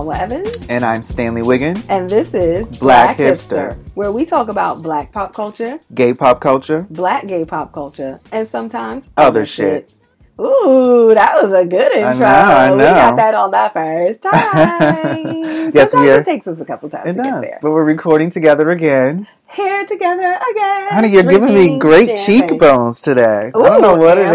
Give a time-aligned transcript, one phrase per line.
[0.00, 0.20] Hello, world.
[0.20, 1.90] I'm Shalwa Evans, And I'm Stanley Wiggins.
[1.90, 3.76] and this is Black Hipster.
[3.94, 6.86] where we talk about black pop culture, Gay pop culture.
[6.90, 9.92] black gay pop culture, and sometimes Other shit.
[10.40, 12.08] Ooh, that was a good intro.
[12.08, 12.76] I know, I know.
[12.76, 15.70] We got that on that first time.
[15.74, 16.20] Yes, Sometimes we are.
[16.20, 17.58] It takes us a couple times It to get does.
[17.60, 19.26] But we're recording together again.
[19.52, 20.88] Here together again.
[20.90, 22.48] Honey, you're giving me great champagne.
[22.48, 23.48] cheekbones today.
[23.48, 24.34] I don't know what it am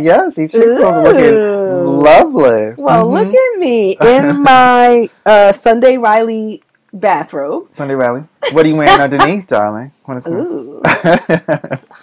[0.00, 0.04] is.
[0.04, 2.74] Yes, these cheekbones are looking lovely.
[2.76, 3.12] Well, Mhm.
[3.12, 6.62] look at me in my uh, Sunday Riley
[6.92, 7.68] bathrobe.
[7.70, 8.24] Sunday Riley.
[8.52, 9.92] What are you wearing underneath, darling?
[10.06, 10.82] Want to Ooh,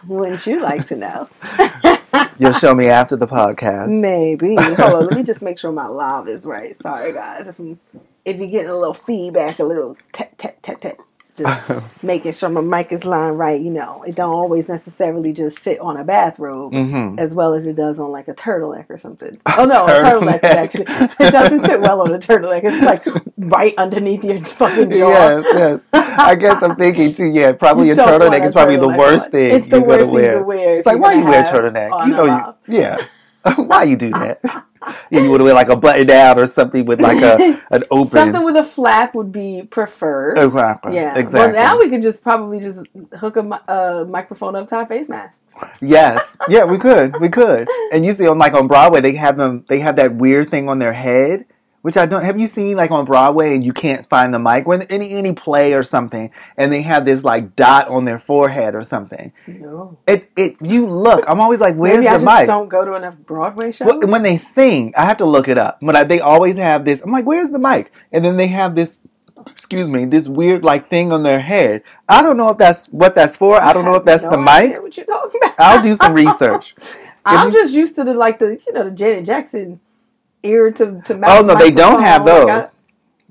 [0.07, 1.27] wouldn't you like to know?
[2.39, 3.99] You'll show me after the podcast.
[3.99, 4.55] Maybe.
[4.55, 6.79] Hold on, let me just make sure my live is right.
[6.81, 7.47] Sorry, guys.
[7.47, 7.79] If I'm,
[8.25, 10.97] if you're getting a little feedback, a little tat tat tat tat,
[11.37, 11.71] just
[12.03, 13.59] making sure my mic is lined right.
[13.61, 17.67] You know, it don't always necessarily just sit on a bathrobe hmm as well as
[17.67, 19.37] it does on like a turtleneck or something.
[19.57, 20.43] Oh no, a turtleneck Turtleneck.
[20.43, 20.85] actually
[21.25, 22.61] it doesn't sit well on a turtleneck.
[22.63, 23.03] It's like
[23.37, 24.97] right underneath your fucking jaw.
[25.09, 25.87] Yes, yes.
[25.93, 27.25] I guess I'm thinking too.
[27.33, 30.39] Yeah, probably a turtleneck is probably the worst thing It's the worst thing wear.
[30.39, 30.75] to wear.
[30.77, 32.07] It's like why you wear a turtleneck?
[32.07, 32.97] You know, you, yeah.
[33.57, 34.39] why you do that?
[35.09, 38.11] Yeah, you would wear like a button down or something with like a an open.
[38.11, 40.37] Something with a flap would be preferred.
[40.37, 40.95] Exactly.
[40.95, 41.17] Yeah.
[41.17, 41.53] Exactly.
[41.53, 42.87] Well, now we could just probably just
[43.17, 45.39] hook a uh, microphone up to our face mask.
[45.81, 46.37] yes.
[46.49, 47.19] Yeah, we could.
[47.19, 47.67] We could.
[47.91, 49.63] And you see on like on Broadway, they have them.
[49.67, 51.45] They have that weird thing on their head.
[51.85, 54.65] Which I don't have you seen like on Broadway and you can't find the mic
[54.65, 58.73] when any any play or something and they have this like dot on their forehead
[58.73, 59.31] or something.
[59.45, 59.95] No.
[60.07, 61.25] It it you look.
[61.27, 62.47] I'm always like, where's Maybe I the just mic?
[62.47, 63.85] don't go to enough Broadway shows.
[63.85, 65.77] Well, when they sing, I have to look it up.
[65.79, 67.03] But I, they always have this.
[67.03, 67.91] I'm like, where's the mic?
[68.11, 69.07] And then they have this,
[69.45, 71.83] excuse me, this weird like thing on their head.
[72.09, 73.61] I don't know if that's what that's for.
[73.61, 74.81] I don't know if that's have the no mic.
[74.81, 75.59] What you talking about?
[75.59, 76.73] I'll do some research.
[77.25, 79.79] I'm you- just used to the like the you know the Janet Jackson
[80.45, 81.39] ear to to mouth.
[81.39, 82.21] Oh no, they don't have.
[82.27, 82.71] Oh like, those.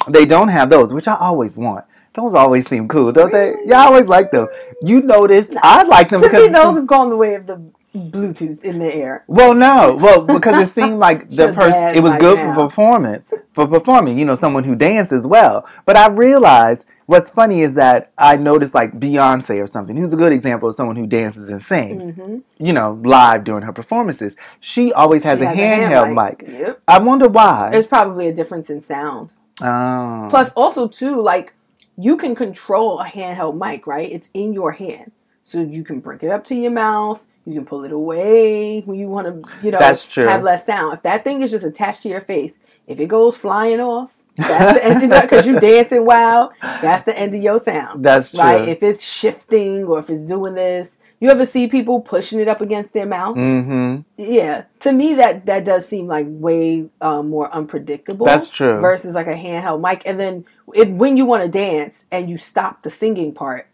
[0.08, 1.84] They don't have those, which I always want.
[2.14, 3.56] Those always seem cool, don't Really?
[3.56, 3.70] they?
[3.70, 4.48] Yeah, I always like them.
[4.82, 7.60] You notice I like them to because me, those have gone the way of the
[7.94, 9.24] Bluetooth in the air.
[9.28, 12.54] Well, no, well, because it seemed like the person it was good now.
[12.54, 14.18] for performance, for performing.
[14.18, 15.66] You know, someone who dances well.
[15.86, 20.16] But I realized what's funny is that I noticed like Beyonce or something, who's a
[20.16, 22.08] good example of someone who dances and sings.
[22.08, 22.64] Mm-hmm.
[22.64, 26.48] You know, live during her performances, she always has, She a has handheld mic.
[26.48, 26.82] Yep.
[26.88, 27.70] I wonder why.
[27.70, 29.30] There's probably a difference in sound.
[29.62, 30.26] Oh.
[30.30, 31.54] Plus, also too, like
[31.96, 34.10] you can control a handheld mic, right?
[34.10, 35.12] It's in your hand,
[35.44, 37.24] so you can bring it up to your mouth.
[37.46, 40.26] You can pull it away when you want to, you know, That's true.
[40.26, 40.94] have less sound.
[40.94, 42.54] If that thing is just attached to your face,
[42.86, 46.52] if it goes flying off, that's the end of that because you're dancing wild.
[46.60, 48.02] That's the end of your sound.
[48.02, 48.40] That's true.
[48.40, 48.68] right.
[48.68, 52.60] If it's shifting or if it's doing this, you ever see people pushing it up
[52.60, 53.36] against their mouth?
[53.36, 54.00] mm-hmm.
[54.16, 58.26] Yeah, to me that that does seem like way um, more unpredictable.
[58.26, 58.80] That's true.
[58.80, 62.38] Versus like a handheld mic, and then if when you want to dance and you
[62.38, 63.68] stop the singing part,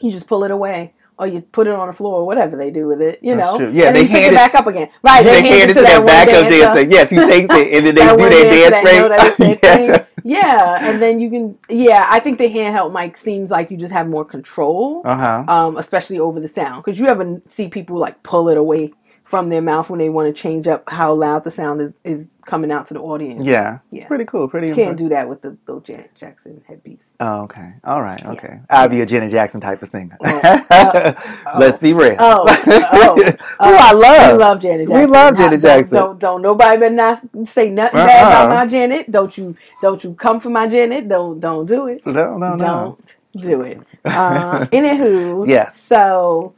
[0.00, 2.70] you just pull it away or you put it on the floor or whatever they
[2.70, 3.20] do with it.
[3.22, 3.70] You That's know, true.
[3.72, 4.88] Yeah, and then they hand it it- back up again.
[5.02, 6.58] Right, They hand it to that one backup dancer.
[6.58, 6.90] dancer.
[6.90, 9.78] Yes, he takes it and then they do their dance that know that it's their
[9.78, 9.88] rate.
[9.90, 10.04] yeah.
[10.24, 11.58] Yeah, and then you can.
[11.68, 15.44] Yeah, I think the handheld mic seems like you just have more control Uh huh.
[15.48, 16.84] um, especially over the sound.
[16.84, 18.92] Because you ever see people like pull it away
[19.24, 22.28] from their mouth when they want to change up how loud the sound is, is
[22.44, 23.44] coming out to the audience.
[23.44, 23.78] Yeah.
[23.90, 24.00] Yeah.
[24.00, 24.48] It's pretty cool.
[24.48, 25.08] Pretty You can't impressive.
[25.08, 27.14] do that with the little Janet Jackson headpiece.
[27.20, 27.74] Oh, okay.
[27.84, 28.22] All right.
[28.26, 28.60] Okay.
[28.68, 30.18] I'll be a Janet Jackson type of singer.
[30.24, 31.12] uh,
[31.58, 32.16] Let's be real.
[32.18, 34.32] Oh, oh, Who I love.
[34.32, 35.10] We love Janet We Jackson.
[35.10, 35.96] love Not- Janet don't- Jackson.
[35.96, 38.06] Don't, don't, nobody better not say nothing Uh-uh.
[38.06, 39.10] bad about my Janet.
[39.10, 41.08] Don't you don't you come for my Janet.
[41.08, 42.04] Don't don't do it.
[42.04, 42.98] No, no, no.
[43.34, 43.80] Don't do it.
[44.04, 45.80] Uh, anywho, Yes.
[45.80, 46.54] So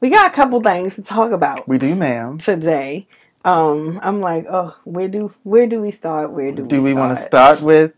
[0.00, 1.68] we got a couple things to talk about.
[1.68, 2.38] We do, ma'am.
[2.38, 3.06] today.
[3.44, 6.32] Um, I'm like, oh, where do where do we start?
[6.32, 7.62] Where do we Do we want to start?
[7.62, 7.92] with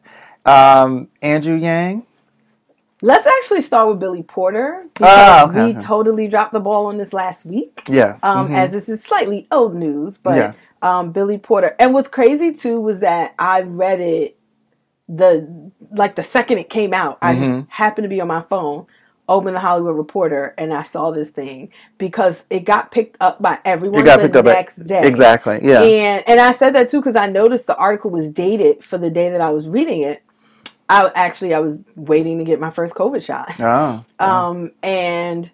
[0.45, 2.07] um, Andrew Yang?
[3.03, 5.81] Let's actually start with Billy Porter because Ah, okay, we okay.
[5.81, 7.83] totally dropped the ball on this last week.
[7.89, 8.23] Yes.
[8.23, 8.55] Um, Mhm.
[8.55, 10.61] as this is slightly old news, but Yes.
[10.83, 11.75] um, Billy Porter.
[11.79, 14.37] And what's crazy too was that I read it
[15.09, 15.49] the
[15.91, 17.19] like the second it came out.
[17.23, 17.39] I Mhm.
[17.61, 18.87] just happened to be on my phone,
[19.31, 23.59] opened the Hollywood Reporter, and I saw this thing because it got picked up by
[23.65, 25.07] everyone it got the picked up at- next day.
[25.07, 25.61] Exactly.
[25.63, 25.81] Yeah.
[25.83, 29.11] And and I said that too because I noticed the article was dated for the
[29.11, 30.23] day that I was reading it.
[30.89, 33.49] I actually I was waiting to get my first COVID shot.
[33.63, 34.05] oh.
[34.19, 35.51] Um and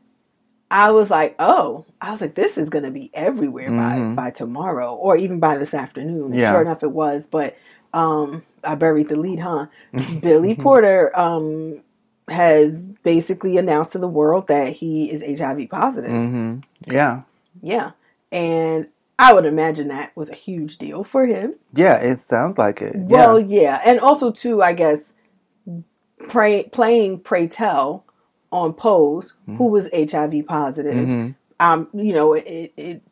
[0.69, 4.17] I was like, oh, I was like, this is gonna be everywhere Mhm.
[4.17, 6.32] by by tomorrow or even by this afternoon.
[6.34, 6.50] Yeah.
[6.52, 7.29] Sure enough, it was.
[7.29, 7.56] But
[7.93, 9.67] um, I buried the lead, huh?
[10.20, 11.82] Billy Porter um
[12.28, 16.11] has basically announced to the world that he is HIV positive.
[16.11, 16.58] hmm
[16.90, 17.23] Yeah.
[17.62, 17.93] Yeah.
[18.32, 18.88] And
[19.19, 21.55] I would imagine that was a huge deal for him.
[21.73, 22.93] Yeah, it sounds like it.
[22.96, 23.61] Well, yeah.
[23.61, 25.12] yeah, and also too, I guess,
[26.28, 28.05] pray, playing Pray Tell
[28.52, 29.56] on Pose, Mm-hmm.
[29.56, 31.34] who was HIV positive.
[31.61, 33.02] Um, you know, it, it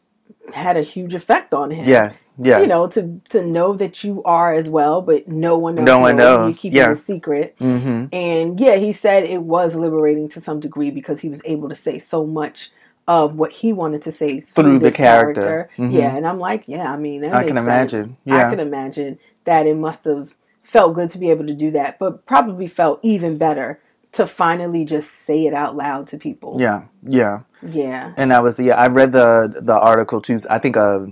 [0.53, 1.89] had a huge effect on him.
[1.89, 2.19] Yes.
[2.39, 2.63] Yes.
[2.63, 5.87] You know, to to know that you are as well, but no one knows.
[5.87, 6.91] No one knows, You keep yeah.
[6.91, 7.55] it a secret.
[7.59, 11.69] hmm And yeah, he said it was liberating to some degree because he was able
[11.69, 12.73] to say so much
[13.07, 15.69] of what he wanted to say through, Through the this character.
[15.77, 15.93] Mhm.
[15.93, 17.67] Yeah, and I'm like, yeah, I mean, that I can sense.
[17.67, 18.17] imagine.
[18.29, 21.99] I can imagine that it must have felt good to be able to do that,
[21.99, 23.79] but probably felt even better
[24.13, 26.57] to finally just say it out loud to people.
[26.59, 26.85] Yeah.
[27.07, 27.41] Yeah.
[27.63, 28.13] Yeah.
[28.17, 30.39] And I was yeah, I read the the article too.
[30.49, 31.09] I think a,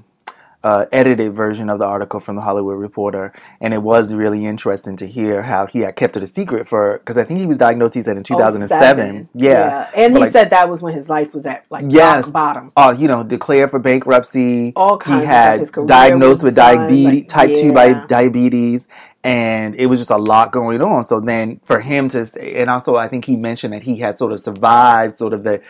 [0.65, 4.97] a edited version of the article from the Hollywood Reporter, and it was really interesting
[4.97, 7.59] to hear how he had kept it a secret for because I think he was
[7.59, 7.95] diagnosed.
[7.95, 9.29] He said in oh, two thousand and seven.
[9.29, 9.29] 07.
[9.35, 9.91] Yeah.
[9.95, 12.27] And he like- said that was when his life was at like Yes.
[12.27, 12.73] rock bottom.
[12.77, 14.73] Oh, you know, declared for bankruptcy.
[14.77, 18.89] All kinds he of had career diagnosed with diabetes, like, type two by diabetes,
[19.25, 21.05] and it was just a lot going on.
[21.05, 24.19] So then, for him to, say, and also I think he mentioned that he had
[24.19, 25.61] sort of survived sort of the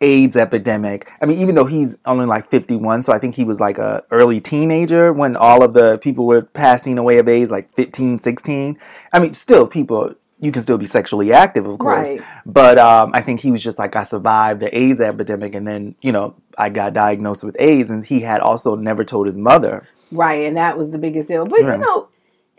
[0.00, 1.10] AIDS epidemic.
[1.20, 4.02] I mean, even though he's only like 51, so I think he was like a
[4.10, 8.78] early teenager when all of the people were passing away of AIDS, like 15, 16.
[9.12, 10.14] I mean, still people.
[10.38, 12.20] You can still be sexually active, of course, Right.
[12.44, 15.94] but um, I think he was just like, I survived the AIDS epidemic, and then
[16.02, 19.88] you know I got diagnosed with AIDS, and he had also never told his mother.
[20.12, 21.46] Right, and that was the biggest deal.
[21.46, 21.72] But Right.
[21.72, 22.08] you know,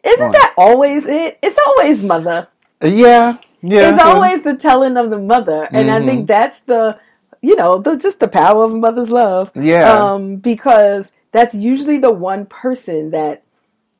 [0.03, 0.33] isn't Right.
[0.33, 1.37] that always it?
[1.43, 2.47] It's always mother.
[2.81, 3.93] Yeah, yeah.
[3.93, 6.05] it's always the telling of the mother, and I Mhm.
[6.05, 6.97] think that's the,
[7.47, 9.53] you know, the just the power of a mother's love.
[9.55, 9.93] Yeah.
[9.93, 13.43] Um, because that's usually the one person that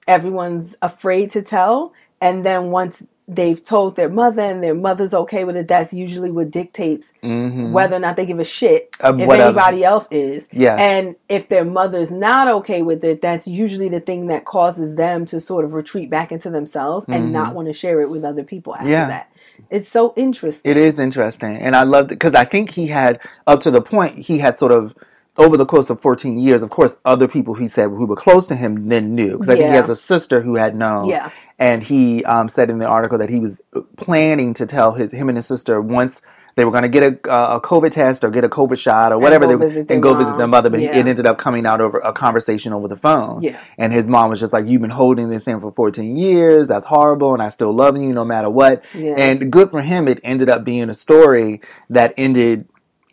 [0.06, 5.44] everyone's afraid to tell, and then once they've told their mother and their mother's okay
[5.44, 7.72] with it, that's usually what dictates Mhm.
[7.72, 9.50] whether or not they give a shit Of if whatever.
[9.60, 10.48] anybody else is.
[10.54, 10.80] Yes.
[10.80, 15.26] And if their mother's not okay with it, that's usually the thing that causes them
[15.26, 18.44] to sort of retreat back into themselves and not want to share it with other
[18.44, 18.94] people after Mm-hmm.
[18.94, 19.08] Yeah.
[19.08, 19.28] that.
[19.70, 20.72] It's so interesting.
[20.72, 23.82] It is interesting, and I loved it because I think he had up to the
[23.82, 24.94] point he had sort of
[25.38, 26.62] over the course of 14 years.
[26.64, 29.54] Of course, other people he said who were close to him then knew because I
[29.56, 29.82] think he Yeah.
[29.82, 31.06] has a sister who had known.
[31.10, 31.30] Yeah.
[31.60, 33.60] and he um, said in the article that he was
[33.96, 36.22] planning to tell his him and his sister once.
[36.56, 39.12] They were going to get a, uh, a COVID test or get a COVID shot
[39.12, 40.50] or whatever go they visit their and go visit their mom.
[40.50, 40.96] mother, but Yeah.
[40.98, 43.44] it ended up coming out over a conversation over the phone.
[43.44, 43.60] Yeah.
[43.78, 46.68] And his mom was just like, "You've been holding this in for 14 years.
[46.68, 49.14] That's horrible, and I still love you no matter what." Yeah.
[49.18, 50.08] And good for him.
[50.08, 51.62] It ended up being a story
[51.92, 52.66] that ended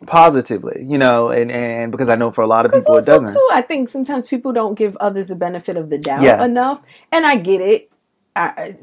[0.05, 3.33] positively, you know, and, and because I know for a lot of people it doesn't.
[3.33, 6.47] too, I think sometimes people don't give others the benefit of the doubt Yes.
[6.47, 6.81] enough,
[7.11, 7.89] and I get it.
[8.35, 8.75] I,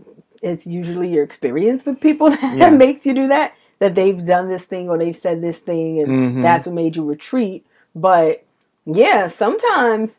[0.42, 2.70] it's usually your experience with people that Yeah.
[2.70, 3.54] makes you do that.
[3.78, 6.42] That they've done this thing or they've said this thing, and Mhm.
[6.42, 7.66] that's what made you retreat.
[7.94, 8.44] But
[8.86, 10.16] yeah, sometimes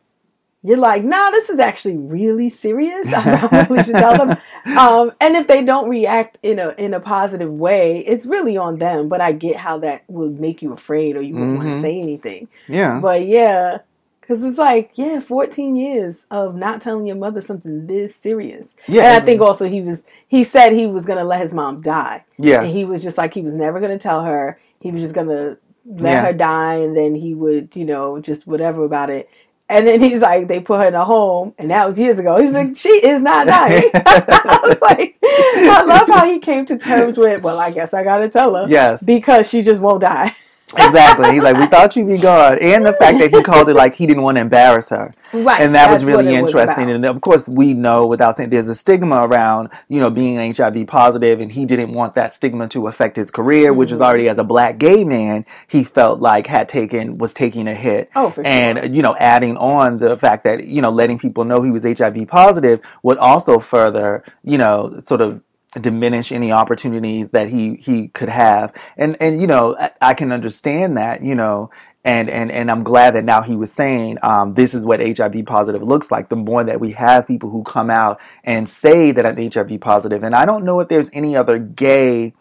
[0.66, 3.06] you're like, nah, this is actually really serious.
[3.12, 4.36] I probably should tell them.
[4.76, 8.78] Um, and if they don't react in a in a positive way, it's really on
[8.78, 9.08] them.
[9.08, 11.74] But I get how that would make you afraid or you wouldn't want Mhm.
[11.76, 12.48] to say anything.
[12.66, 12.98] Yeah.
[13.00, 13.78] But yeah,
[14.20, 18.68] because it's like, yeah, 14 years of not telling your mother something this serious.
[18.88, 21.52] Yeah, And I think also he was, he said he was going to let his
[21.52, 22.24] mom die.
[22.38, 22.62] Yeah.
[22.62, 24.58] And he was just like, he was never going to tell her.
[24.80, 26.24] He was just going to let Yeah.
[26.24, 29.28] her die and then he would, you know, just whatever about it.
[29.68, 32.40] And then he's like, they put her in a home, and that was years ago.
[32.40, 33.90] He's like, she is not dying.
[33.94, 38.04] I was like, I love how he came to terms with, well, I guess I
[38.04, 38.66] got to tell her.
[38.68, 39.02] Yes.
[39.02, 40.36] Because she just won't die.
[40.76, 41.32] Exactly.
[41.32, 43.94] He's like, we thought you'd be gone, and the fact that he called it like
[43.94, 45.60] he didn't want to embarrass her, Right.
[45.60, 46.90] and that was that's what really it was interesting.
[46.90, 50.86] and of course, we know without saying there's a stigma around you know being HIV
[50.86, 53.94] positive, and he didn't want that stigma to affect his career, which Mm-hmm.
[53.94, 57.74] was already as a black gay man he felt like had taken was taking a
[57.74, 58.10] hit.
[58.16, 58.46] Oh, for sure.
[58.46, 61.84] and you know, adding on the fact that you know letting people know he was
[61.84, 65.42] HIV positive would also further you know sort of
[65.80, 70.32] diminish any opportunities that he he could have and and you know I, I can
[70.32, 71.70] understand that you know
[72.04, 75.46] and and and I'm glad that now he was saying um, this is what HIV
[75.46, 79.26] positive looks like the more that we have people who come out and say that
[79.26, 82.34] I'm HIV positive and I don't know if there's any other gay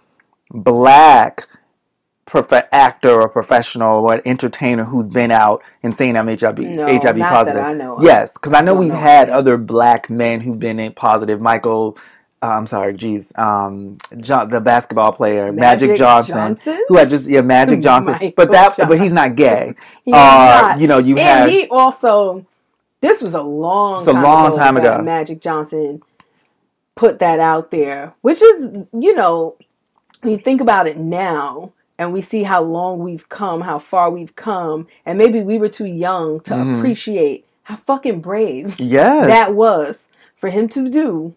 [0.51, 1.47] black
[2.25, 7.17] prof- actor or professional or entertainer who's been out and saying I'm HIV No, HIV
[7.19, 7.63] positive.
[7.63, 7.99] I know.
[8.01, 8.99] Yes, because I know Don't we've know.
[8.99, 11.41] had other black men who've been in positive.
[11.41, 11.97] Michael,
[12.43, 16.83] uh, I'm sorry, geez, um, John, the basketball player Magic, Magic Johnson, Johnson?
[16.89, 18.87] who had just yeah Magic Johnson, Michael but that Johnson.
[18.89, 19.73] but he's not gay.
[20.05, 20.79] He's uh, not.
[20.81, 22.45] You know, you and had he also
[23.01, 25.01] this was a long It's a time long ago time ago.
[25.01, 26.01] Magic Johnson
[26.95, 29.55] put that out there, which is you know
[30.23, 34.35] you think about it now and we see how long we've come, how far we've
[34.35, 36.77] come, and maybe we were too young to Mhm.
[36.77, 39.27] appreciate how fucking brave Yes.
[39.27, 39.99] that was
[40.35, 41.35] for him to do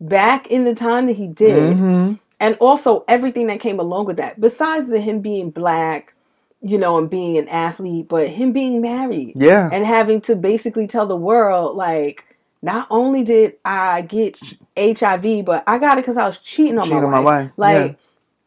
[0.00, 1.78] back in the time that he did.
[1.78, 4.40] hmm And also everything that came along with that.
[4.40, 6.14] Besides the him being black,
[6.60, 9.68] you know, and being an athlete, but him being married Yeah.
[9.72, 12.24] and having to basically tell the world like
[12.62, 14.38] not only did I get
[14.76, 17.24] HIV, but I got it because I was cheating on Cheating my on my wife.
[17.24, 17.98] wife, Like,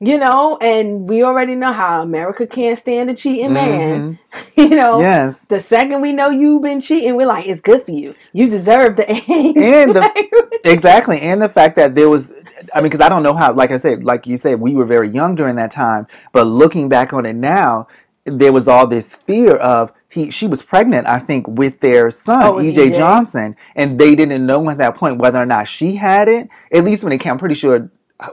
[0.03, 3.53] you know, and we already know how America can't stand a cheating mm-hmm.
[3.53, 4.20] man.
[4.58, 5.46] you know, Yes.
[5.46, 8.15] the second we know you've been cheating, we're like, it's good for you.
[8.34, 9.58] You deserve the AIDS.
[9.58, 11.22] And the- Exactly.
[11.22, 12.36] And the fact that there was,
[12.74, 14.86] I mean, because I don't know how, like I said, like you said, we were
[14.86, 17.86] very young during that time, but looking back on it now,
[18.25, 22.43] there was all this fear of he she was pregnant i think with their son
[22.43, 22.96] Oh, ej EJ.
[22.96, 26.84] johnson and they didn't know at that point whether or not she had it at
[26.84, 27.89] least when it came i'm pretty sure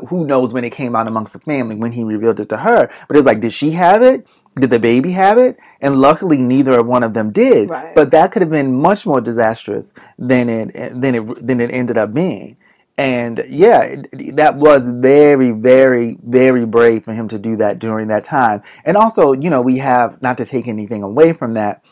[0.09, 2.91] who knows when it came out amongst the family when he revealed it to her.
[3.07, 4.27] But it was like did she have it?
[4.57, 5.59] Did the baby have it?
[5.81, 7.71] And luckily neither one of them did.
[7.71, 7.95] Right.
[7.95, 11.97] but that could have been much more disastrous than it than it than it ended
[11.97, 12.57] up being.
[12.99, 14.03] And yeah,
[14.33, 18.63] that was very, very, very brave for him to do that during that time.
[18.85, 21.85] And also, you know, we have not to take anything away from that,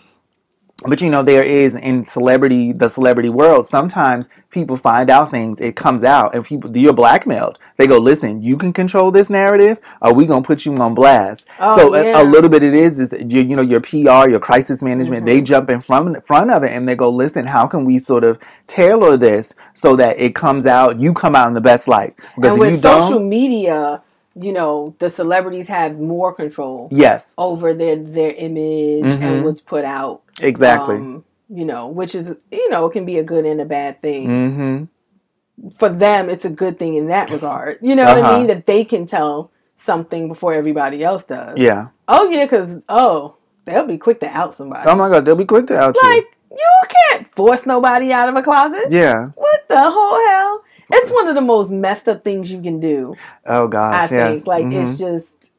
[0.88, 5.60] but you know, there is in celebrity, the celebrity world, sometimes people find out things,
[5.60, 7.58] it comes out, and people, you're blackmailed.
[7.76, 11.46] They go, listen, you can control this narrative, or we gonna put you on blast.
[11.60, 12.22] Oh, so a- yeah.
[12.22, 15.40] a, little bit it is, is you, you know, your PR, your crisis management, they
[15.40, 18.38] jump in front, front of it and they go, listen, how can we sort of
[18.66, 22.14] tailor this so that it comes out, you come out in the best light?
[22.36, 24.02] Because and with social media,
[24.38, 29.22] you know, the celebrities have more control yes, over their their image Mhm.
[29.22, 30.20] and what's put out.
[30.42, 30.96] Exactly.
[30.96, 34.00] Um, you know, which is you know, it can be a good and a bad
[34.02, 34.24] thing.
[34.26, 34.84] hmm
[35.76, 37.78] For them, it's a good thing in that regard.
[37.80, 38.38] You know what I Uh-huh.
[38.38, 38.46] mean?
[38.48, 41.56] That they can tell something before everybody else does.
[41.58, 41.88] Yeah.
[42.08, 44.88] Oh yeah, because oh, they'll be quick to out somebody.
[44.88, 46.08] Oh my God, they'll be quick to out you.
[46.10, 48.86] like you can't force nobody out of a closet.
[48.90, 49.28] Yeah.
[49.34, 50.62] What the whole hell?
[50.90, 53.14] It's one of the most messed up things you can do.
[53.46, 54.10] Oh gosh.
[54.12, 54.34] I yes.
[54.38, 54.90] think like Mhm.
[54.90, 55.50] it's just,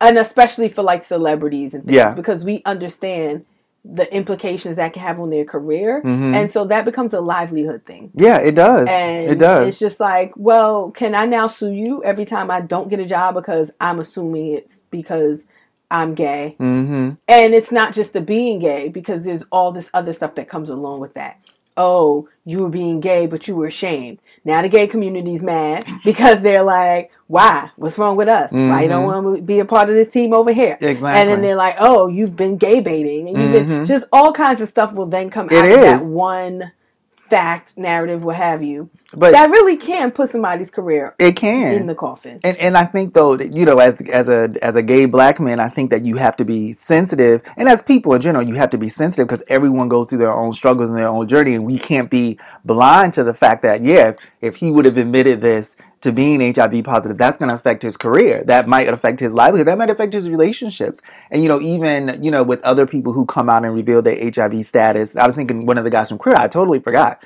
[0.00, 2.14] and especially for like celebrities and things, Yeah.
[2.14, 3.44] because we understand
[3.84, 6.34] the implications that can have on their career, Mhm.
[6.34, 8.10] and so that becomes a livelihood thing.
[8.14, 8.88] Yeah, it does.
[8.88, 9.68] And it does.
[9.68, 13.04] it's just like, well, can I now sue you every time I don't get a
[13.04, 15.44] job because I'm assuming it's because
[15.90, 16.54] I'm gay?
[16.58, 20.48] hmm And it's not just the being gay because there's all this other stuff that
[20.48, 21.38] comes along with that.
[21.76, 24.18] Oh, you were being gay, but you were ashamed.
[24.44, 27.70] Now the gay community's mad because they're like, why?
[27.76, 28.52] What's wrong with us?
[28.52, 30.74] Why you don't want to be a part of this team over here?
[30.74, 30.84] Mm-hmm.
[30.84, 31.20] Exactly.
[31.20, 33.28] And then they're like, oh, you've been gay baiting.
[33.28, 33.86] And you've been Mhm.
[33.86, 36.06] just all kinds of stuff will then come It out of that is.
[36.06, 36.72] one
[37.16, 38.90] fact, narrative, what have you.
[39.16, 41.72] But that really can put somebody's career it can.
[41.74, 42.40] in the coffin.
[42.42, 45.40] And and I think though, that, you know, as as a as a gay black
[45.40, 48.54] man, I think that you have to be sensitive, and as people in general, you
[48.54, 51.54] have to be sensitive because everyone goes through their own struggles and their own journey,
[51.54, 54.96] and we can't be blind to the fact that yeah, if, if he would have
[54.96, 58.42] admitted this to being HIV positive, that's going to affect his career.
[58.44, 59.66] That might affect his livelihood.
[59.66, 61.00] That might affect his relationships.
[61.30, 64.30] And you know, even you know, with other people who come out and reveal their
[64.30, 67.24] HIV status, I was thinking one of the guys from Queer, I totally forgot.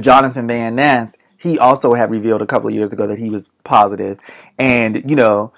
[0.00, 3.48] Jonathan Van Ness, he also had revealed a couple of years ago that he was
[3.62, 4.18] positive.
[4.58, 5.52] And, you know,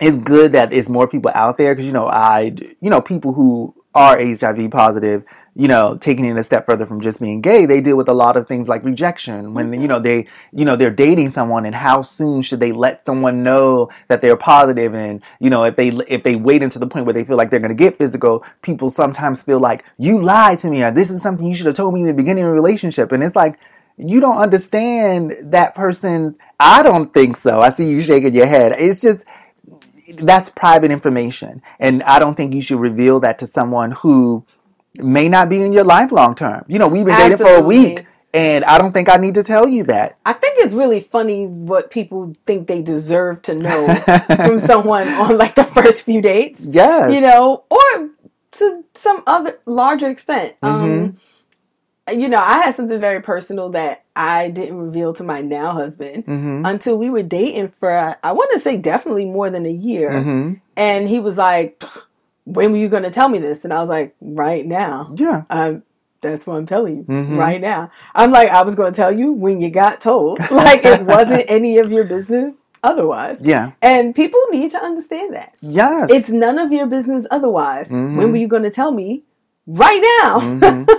[0.00, 3.32] it's good that it's more people out there because, you know, I, you know, people
[3.32, 7.66] who are HIV positive, you know, taking it a step further from just being gay,
[7.66, 10.76] they deal with a lot of things like rejection when, you know, they, you know,
[10.76, 15.22] they're dating someone and how soon should they let someone know that they're positive and,
[15.40, 17.58] you know, if they, if they wait until the point where they feel like they're
[17.58, 21.20] going to get physical, people sometimes feel like, you lied to me or this is
[21.20, 23.10] something you should have told me in the beginning of the relationship.
[23.10, 23.58] And it's like,
[24.06, 27.60] you don't understand that person's, I don't think so.
[27.60, 28.74] I see you shaking your head.
[28.78, 29.24] It's just,
[30.16, 31.62] that's private information.
[31.78, 34.44] And I don't think you should reveal that to someone who
[34.98, 36.64] may not be in your life long term.
[36.68, 39.42] You know, we've been dating for a week and I don't think I need to
[39.42, 40.18] tell you that.
[40.24, 45.38] I think it's really funny what people think they deserve to know from someone on
[45.38, 46.60] like the first few dates.
[46.64, 47.12] Yes.
[47.12, 48.10] You know, or
[48.52, 50.56] to some other larger extent.
[50.62, 51.18] Um
[52.10, 56.24] you know, I had something very personal that I didn't reveal to my now husband
[56.24, 60.22] hmm until we were dating for I want to say definitely more than a year.
[60.22, 61.82] hmm And he was like,
[62.44, 65.42] "When were you going to tell me this?" And I was like, "Right now." Yeah.
[65.50, 65.82] Um,
[66.22, 67.38] that's what I'm telling you Mhm.
[67.38, 67.90] right now.
[68.14, 70.38] I'm like, I was going to tell you when you got told.
[70.50, 73.38] Like it wasn't any of your business otherwise.
[73.42, 73.72] Yeah.
[73.80, 75.54] And people need to understand that.
[75.62, 76.10] Yes.
[76.10, 77.90] It's none of your business otherwise.
[77.90, 79.22] When were you going to tell me?
[79.66, 80.40] Right now.
[80.40, 80.88] Mhm.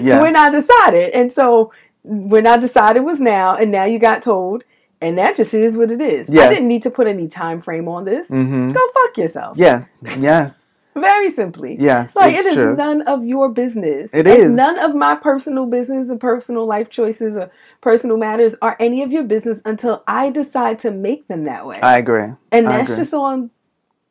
[0.00, 0.20] Yes.
[0.20, 1.12] when I decided.
[1.14, 1.72] And so
[2.04, 4.62] when I decided was now, and now you got told,
[5.00, 6.28] and that just is what it is.
[6.28, 8.28] I didn't need to put any time frame on this.
[8.28, 9.56] hmm Go fuck yourself.
[9.56, 9.98] Yes.
[10.18, 10.58] Yes.
[10.94, 11.76] Very simply.
[11.78, 12.74] Yes, Like it is true.
[12.76, 14.10] none of your business.
[14.12, 14.52] It is.
[14.52, 17.50] None of my personal business and personal life choices or
[17.80, 21.78] personal matters are any of your business until I decide to make them that way.
[21.80, 22.32] I agree.
[22.52, 23.04] and I that's agree.
[23.04, 23.50] just on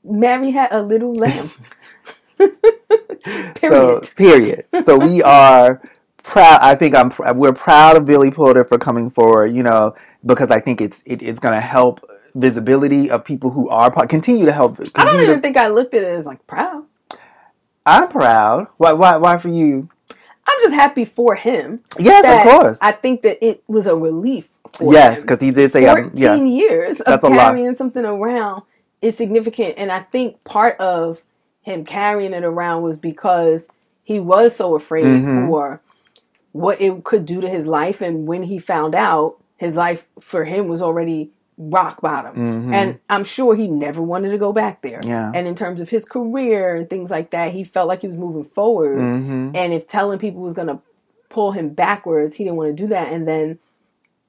[0.05, 1.31] Mary had a little lamb.
[3.59, 4.65] So Period.
[4.71, 4.83] period.
[4.83, 5.81] So we are
[6.23, 6.59] proud.
[6.61, 7.09] I think I'm.
[7.09, 9.47] pr- We're proud of Billy Porter for coming forward.
[9.47, 12.01] You know, because I think it's it, it's going to help
[12.35, 14.79] visibility of people who are continue to help.
[14.95, 16.85] I don't even to, think I looked at it as like proud.
[17.85, 18.67] I'm proud.
[18.77, 18.93] Why?
[18.93, 19.17] Why?
[19.17, 19.89] Why for you?
[20.47, 21.81] I'm just happy for him.
[21.99, 22.79] Yes, of course.
[22.81, 26.17] I think that it was a relief for yes, because he did say, um, 14
[26.17, 26.41] yes.
[26.41, 27.51] years of That's a lot.
[27.51, 28.63] carrying something around
[29.01, 29.75] is significant.
[29.77, 31.21] And I think part of
[31.67, 33.67] him carrying it around was because
[34.03, 35.47] he was so afraid Mhm.
[35.49, 35.81] for
[36.53, 37.99] what it could do to his life.
[38.01, 42.35] And when he found out, his life for him was already rock bottom.
[42.69, 42.73] Mhm.
[42.73, 45.01] And I'm sure he never wanted to go back there.
[45.05, 45.31] Yeah.
[45.35, 48.17] And in terms of his career and things like that, he felt like he was
[48.17, 48.97] moving forward.
[48.99, 50.79] hmm And if telling people was going to
[51.29, 53.11] pull him backwards, he didn't want to do that.
[53.11, 53.57] And then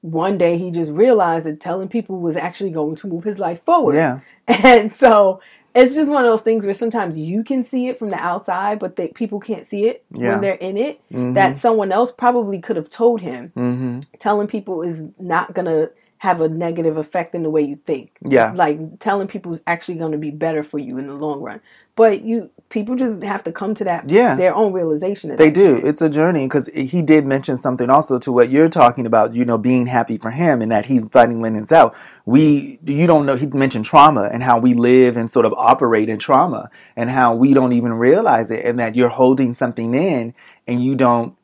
[0.01, 3.63] one day he just realized that telling people was actually going to move his life
[3.63, 3.95] forward.
[3.95, 4.19] Yeah.
[4.47, 5.39] And so
[5.75, 8.79] it's just one of those things where sometimes you can see it from the outside,
[8.79, 10.29] but they, people can't see it Yeah.
[10.29, 10.99] when they're in it.
[11.11, 11.35] Mhm.
[11.35, 13.51] That someone else probably could have told him.
[13.55, 17.77] hmm Telling people is not going to have a negative effect in the way you
[17.85, 18.11] think.
[18.21, 18.51] Yeah.
[18.53, 21.61] Like telling people is actually going to be better for you in the long run.
[21.95, 24.35] But you people just have to come to that Yeah.
[24.35, 25.35] their own realization.
[25.35, 25.77] They do.
[25.77, 25.87] shit.
[25.87, 29.33] It's a journey because he did mention something also to what you're talking about.
[29.33, 31.95] You know, being happy for him and that he's finding it's out.
[32.25, 33.35] We, you don't know.
[33.35, 37.33] He mentioned trauma and how we live and sort of operate in trauma and how
[37.33, 40.33] we don't even realize it and that you're holding something in
[40.67, 41.35] and you don't.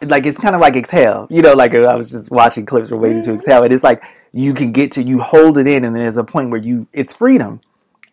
[0.00, 1.54] Like it's kind of like exhale, you know.
[1.54, 3.36] Like uh, I was just watching clips from Waiting to mm-hmm.
[3.36, 6.16] Exhale, and it's like you can get to you hold it in, and then there's
[6.16, 7.60] a point where you it's freedom.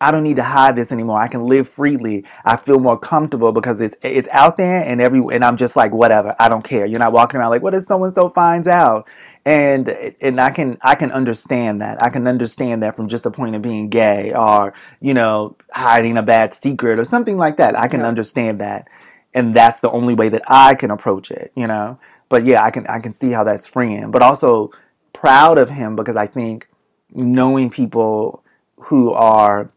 [0.02, 1.22] I don't need to hide this anymore.
[1.22, 2.26] I can live freely.
[2.46, 5.92] I feel more comfortable because it's it's out there and every and I'm just like
[5.92, 6.36] whatever.
[6.40, 6.86] I don't care.
[6.86, 9.10] You're not walking around like what if so and so finds out?
[9.46, 9.90] And
[10.22, 12.02] and I can I can understand that.
[12.02, 16.18] I can understand that from just the point of being gay or you know hiding
[16.18, 17.78] a bad secret or something like that.
[17.78, 18.08] I can Yeah.
[18.08, 18.88] understand that,
[19.34, 21.52] and that's the only way that I can approach it.
[21.56, 22.00] You know.
[22.30, 24.72] But yeah, I can I can see how that's freeing, but also
[25.12, 26.68] proud of him because I think
[27.12, 28.44] knowing people
[28.78, 29.72] who are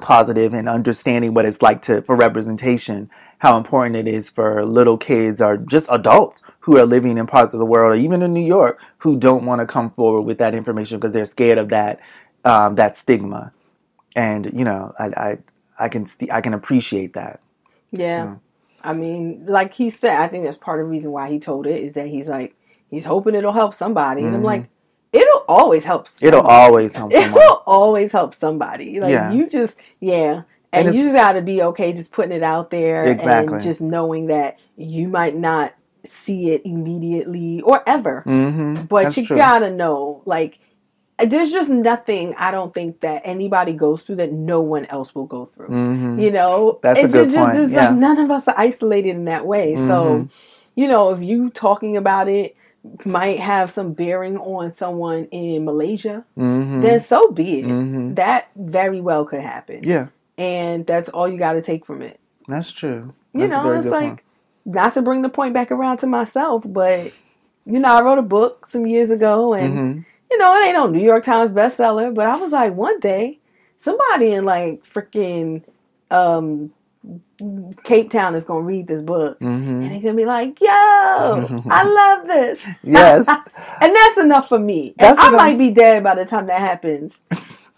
[0.00, 4.96] positive and understanding what it's like to for representation how important it is for little
[4.96, 8.32] kids or just adults who are living in parts of the world or even in
[8.32, 11.68] New York who don't want to come forward with that information because they're scared of
[11.70, 12.00] that
[12.44, 13.52] um, that stigma
[14.16, 15.38] and you know I I,
[15.78, 17.40] I can see I can appreciate that
[17.92, 18.36] Yeah.
[18.82, 21.66] I mean, like he said, I think that's part of the reason why he told
[21.66, 22.56] it is that he's like,
[22.90, 24.26] he's hoping it'll help somebody.
[24.26, 24.44] And I'm Mhm.
[24.44, 24.70] like,
[25.12, 26.54] it'll always help it'll somebody.
[26.54, 29.00] always help someone It'll always help somebody.
[29.00, 29.32] Like, Yeah.
[29.32, 30.42] you just, yeah.
[30.72, 33.54] And And, you just got to be okay just putting it out there Exactly.
[33.54, 35.74] and just knowing that you might not
[36.06, 38.22] see it immediately or ever.
[38.26, 38.84] mm-hmm.
[38.86, 39.36] But That's you true.
[39.36, 40.58] gotta know, like,
[41.18, 45.26] there's just nothing I don't think that anybody goes through that no one else will
[45.26, 45.68] go through.
[45.68, 46.18] mm-hmm.
[46.18, 47.90] You know, That's a good ju- point, It's yeah.
[47.90, 49.76] like none of us are isolated in that way.
[49.76, 49.82] So,
[50.26, 50.30] Mhm.
[50.74, 52.56] you know, if you talking about it
[53.04, 56.80] might have some bearing on someone in Malaysia, mm-hmm.
[56.80, 57.66] then so be it.
[57.66, 58.16] Mhm.
[58.16, 62.18] That very well could happen, yeah and that's all you got to take from it.
[62.48, 64.20] that's true You That's a know, it's like point.
[64.64, 67.12] not to bring the point back around to myself, but
[67.66, 70.04] you know, I wrote a book some years ago, and Mhm.
[70.30, 73.38] you know, it ain't no New York Times bestseller, but I was like, one day,
[73.78, 75.62] somebody in like freaking
[76.10, 76.72] um,
[77.84, 79.46] Cape Town is gonna read this book, Mhm.
[79.46, 83.26] and they're gonna be like, "Yo, I love this," yes
[83.80, 84.94] and that's enough for me.
[84.98, 85.40] That's and I enough.
[85.40, 87.14] might be dead by the time that happens,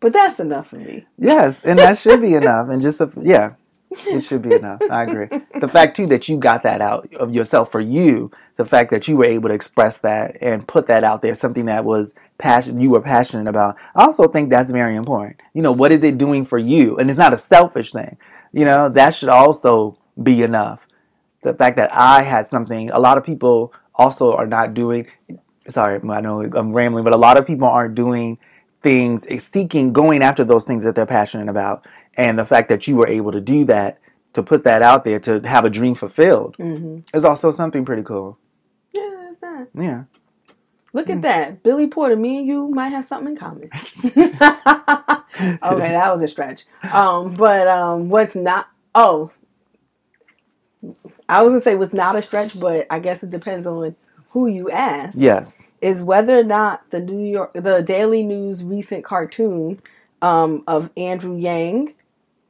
[0.00, 1.06] but that's enough for me.
[1.18, 2.68] Yes, and that should be enough.
[2.68, 3.52] And just the, yeah,
[4.08, 4.82] it should be enough.
[4.90, 5.28] I agree.
[5.58, 9.08] The fact too that you got that out of yourself for you, the fact that
[9.08, 12.78] you were able to express that and put that out there, something that was passion
[12.78, 13.76] you were passionate about.
[13.94, 15.40] I also think that's very important.
[15.54, 16.98] You know, what is it doing for you?
[16.98, 18.18] And it's not a selfish thing.
[18.56, 20.86] You know, that should also be enough.
[21.42, 25.08] The fact that I had something, a lot of people also are not doing.
[25.68, 28.38] Sorry, I know I'm rambling, but a lot of people aren't doing
[28.80, 31.86] things, seeking, going after those things that they're passionate about.
[32.16, 33.98] And the fact that you were able to do that,
[34.32, 38.02] to put that out there, to have a dream fulfilled, hmm is also something pretty
[38.02, 38.38] cool.
[38.92, 39.68] Yeah, that's that.
[39.74, 40.04] Yeah.
[40.96, 42.16] Look at that, Billy Porter.
[42.16, 43.64] Me and you might have something in common.
[43.64, 43.74] okay,
[45.34, 46.64] that was a stretch.
[46.90, 48.70] Um, but um, what's not?
[48.94, 49.30] Oh,
[51.28, 53.94] I was gonna say what's not a stretch, but I guess it depends on
[54.30, 55.18] who you ask.
[55.20, 55.60] Yes.
[55.82, 59.82] Is whether or not the New York, the Daily News recent cartoon
[60.22, 61.92] um, of Andrew Yang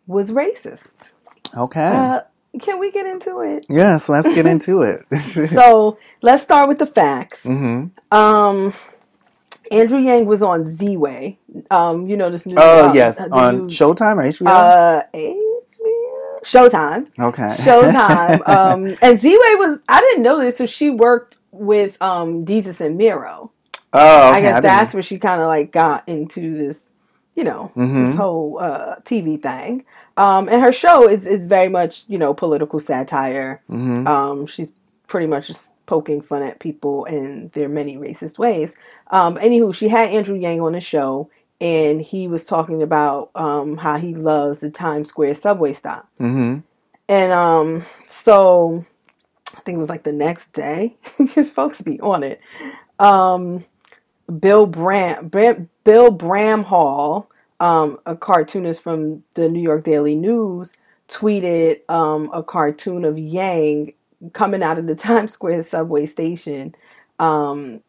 [0.06, 1.10] was racist.
[1.56, 1.80] Okay.
[1.84, 2.20] Uh,
[2.60, 3.66] can we get into it?
[3.68, 5.04] yes, let's get into it.
[5.20, 7.42] So let's start with the facts.
[7.42, 8.72] hmm Um,
[9.70, 11.36] Andrew Yang was on Ziwe.
[11.70, 12.54] Um, you know this new.
[12.58, 14.46] Oh uh, yes, on new, Showtime or HBO.
[14.46, 16.42] uh HBO?
[16.44, 17.08] Showtime.
[17.18, 17.42] okay.
[17.58, 18.48] Showtime.
[18.48, 22.96] um, and Ziwe was I didn't know this, so she worked with um Desus and
[22.96, 23.50] Mero.
[23.92, 24.38] oh, okay.
[24.38, 26.88] I guess didn't- that's where she kind of like got into this,
[27.36, 28.06] you know, Mhm.
[28.06, 29.84] this whole uh, TV thing.
[30.16, 33.60] Um, and her show is is very much you know political satire.
[33.70, 34.06] Mhm.
[34.08, 34.72] Um, she's
[35.06, 38.74] pretty much just poking fun at people in their many racist ways.
[39.12, 41.28] Um, anywho, she had Andrew Yang on the show,
[41.60, 46.08] and he was talking about um, how he loves the Times Square subway stop.
[46.18, 46.64] Mhm.
[47.08, 48.84] And um, so
[49.56, 52.40] I think it was like the next day, because folks be on it.
[52.98, 53.64] Um,
[54.26, 57.26] Bill Bram, Bram Bill Bramhall,
[57.60, 60.74] um, a cartoonist from the New York Daily News,
[61.08, 63.94] tweeted um, a cartoon of Yang
[64.32, 66.74] coming out of the Times Square subway station,
[67.18, 67.80] um,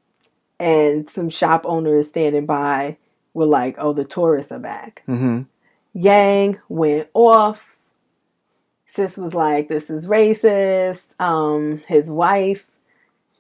[0.60, 2.98] and some shop owners standing by
[3.34, 5.48] were like, "Oh, the tourists are back." Mhm.
[5.94, 7.76] Yang went off.
[8.86, 12.70] Sis was like, "This is racist." Um, his wife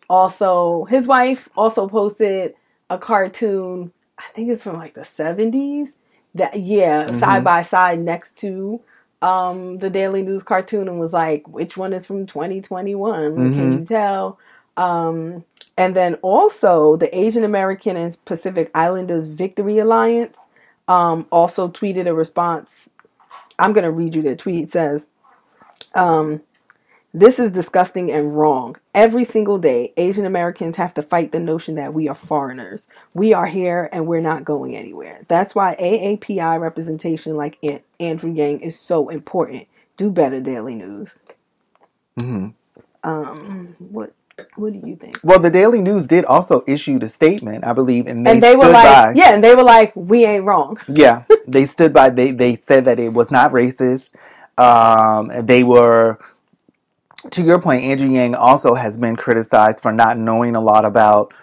[0.09, 2.53] also, his wife also posted
[2.89, 3.91] a cartoon.
[4.17, 5.89] I think it's from like the seventies.
[6.35, 7.19] That yeah, Mhm.
[7.19, 8.81] side by side next to
[9.21, 13.49] um the Daily News cartoon, and was like, "Which one is from 2021?
[13.51, 14.39] Can you tell?"
[14.77, 15.43] Um,
[15.77, 20.35] and then also the Asian American and Pacific Islanders Victory Alliance
[20.87, 22.89] um, also tweeted a response.
[23.59, 24.65] I'm going to read you the tweet.
[24.65, 25.07] It says,
[25.95, 26.41] um,
[27.17, 28.75] This is disgusting and wrong.
[28.93, 32.87] Every single day, Asian Americans have to fight the notion that we are foreigners.
[33.15, 35.21] We are here and we're not going anywhere.
[35.27, 39.67] That's why AAPI representation like An- Andrew Yang is so important.
[39.97, 41.17] Do better, Daily News.
[42.19, 42.53] Mhm.
[43.03, 44.13] Um, what
[44.55, 45.17] what do you think?
[45.23, 48.51] Well, the Daily News did also issue a statement, I believe, and they, and they
[48.53, 49.11] stood were like, by.
[49.15, 50.77] yeah, and they were like, we ain't wrong.
[50.87, 52.11] Yeah, they stood by.
[52.11, 54.13] They they said that it was not racist.
[54.59, 56.19] Um, they were,
[57.31, 61.33] to your point, Andrew Yang also has been criticized for not knowing a lot about.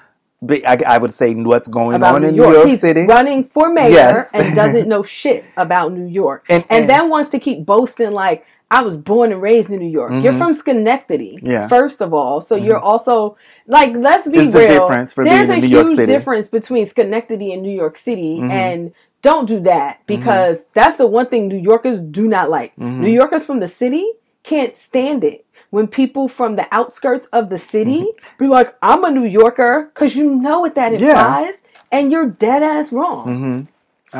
[0.46, 2.48] I, I would say what's going about on New in York.
[2.50, 3.06] New York He's City.
[3.06, 4.34] running for mayor Yes.
[4.34, 6.44] and doesn't know shit about New York.
[6.50, 9.78] And- And, and- then wants to keep boasting like I was born and raised in
[9.78, 10.10] New York.
[10.12, 10.38] You're Mhm.
[10.38, 11.68] from Schenectady, Yeah.
[11.68, 12.42] first of all.
[12.42, 14.66] So you're also like let's be There's a real.
[14.68, 18.50] difference for There's a huge difference between Schenectady and New York City Mhm.
[18.50, 18.92] and
[19.22, 22.72] don't do that because that's the one thing New Yorkers do not like.
[22.76, 22.98] Mhm.
[23.00, 24.06] New Yorkers from the city
[24.42, 28.00] can't stand it when people from the outskirts of the city
[28.38, 31.08] be like, "I'm a New Yorker," because you know what that Yeah.
[31.10, 31.54] implies,
[31.90, 33.24] and you're dead ass wrong.
[33.34, 33.60] hmm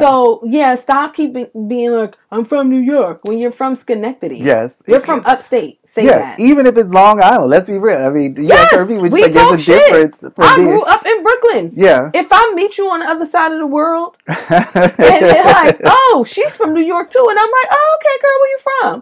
[0.03, 0.09] So
[0.57, 4.38] yeah, stop keeping being like, "I'm from New York" when you're from Schenectady.
[4.53, 5.75] Yes, you're from upstate.
[5.95, 6.40] Say yeah, that.
[6.49, 8.01] even if it's Long Island, let's be real.
[8.09, 9.79] I mean, you Yes, people just we talk a shit.
[9.79, 11.64] difference for I being- grew up in Brooklyn.
[11.87, 12.11] Yeah.
[12.23, 16.25] If I meet you on the other side of the world and they're like, "Oh,
[16.33, 18.95] she's from New York too," and I'm like, "Oh, okay, girl, where you from?"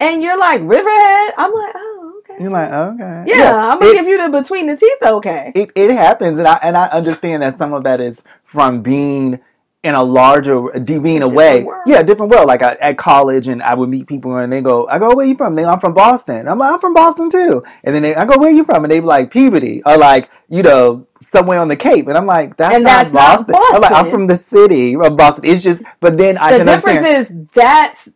[0.00, 1.34] And you're like Riverhead.
[1.38, 3.24] I'm like, "Oh, okay." You're like, okay.
[3.26, 4.98] yeah, I'm gonna it, give you the between the teeth.
[5.04, 5.52] Okay.
[5.54, 9.40] it, it happens, and I and I understand that some of that is from being
[9.82, 11.62] in a larger, being Different away.
[11.64, 11.82] world.
[11.86, 12.46] Yeah, different world.
[12.46, 15.26] Like I, at college, and I would meet people, and they go, "I go, where
[15.26, 16.48] you from?" They, I'm from Boston.
[16.48, 17.62] I'm like, I'm from Boston too.
[17.84, 18.84] And then they, I go, where you from?
[18.84, 22.08] And they be like Peabody, or like you know somewhere on the Cape.
[22.08, 23.54] And I'm like, that's And not that's not Boston.
[23.72, 25.44] I'm like, I'm from the city of Boston.
[25.46, 27.48] It's just, but then I the difference understand.
[27.48, 28.08] is that's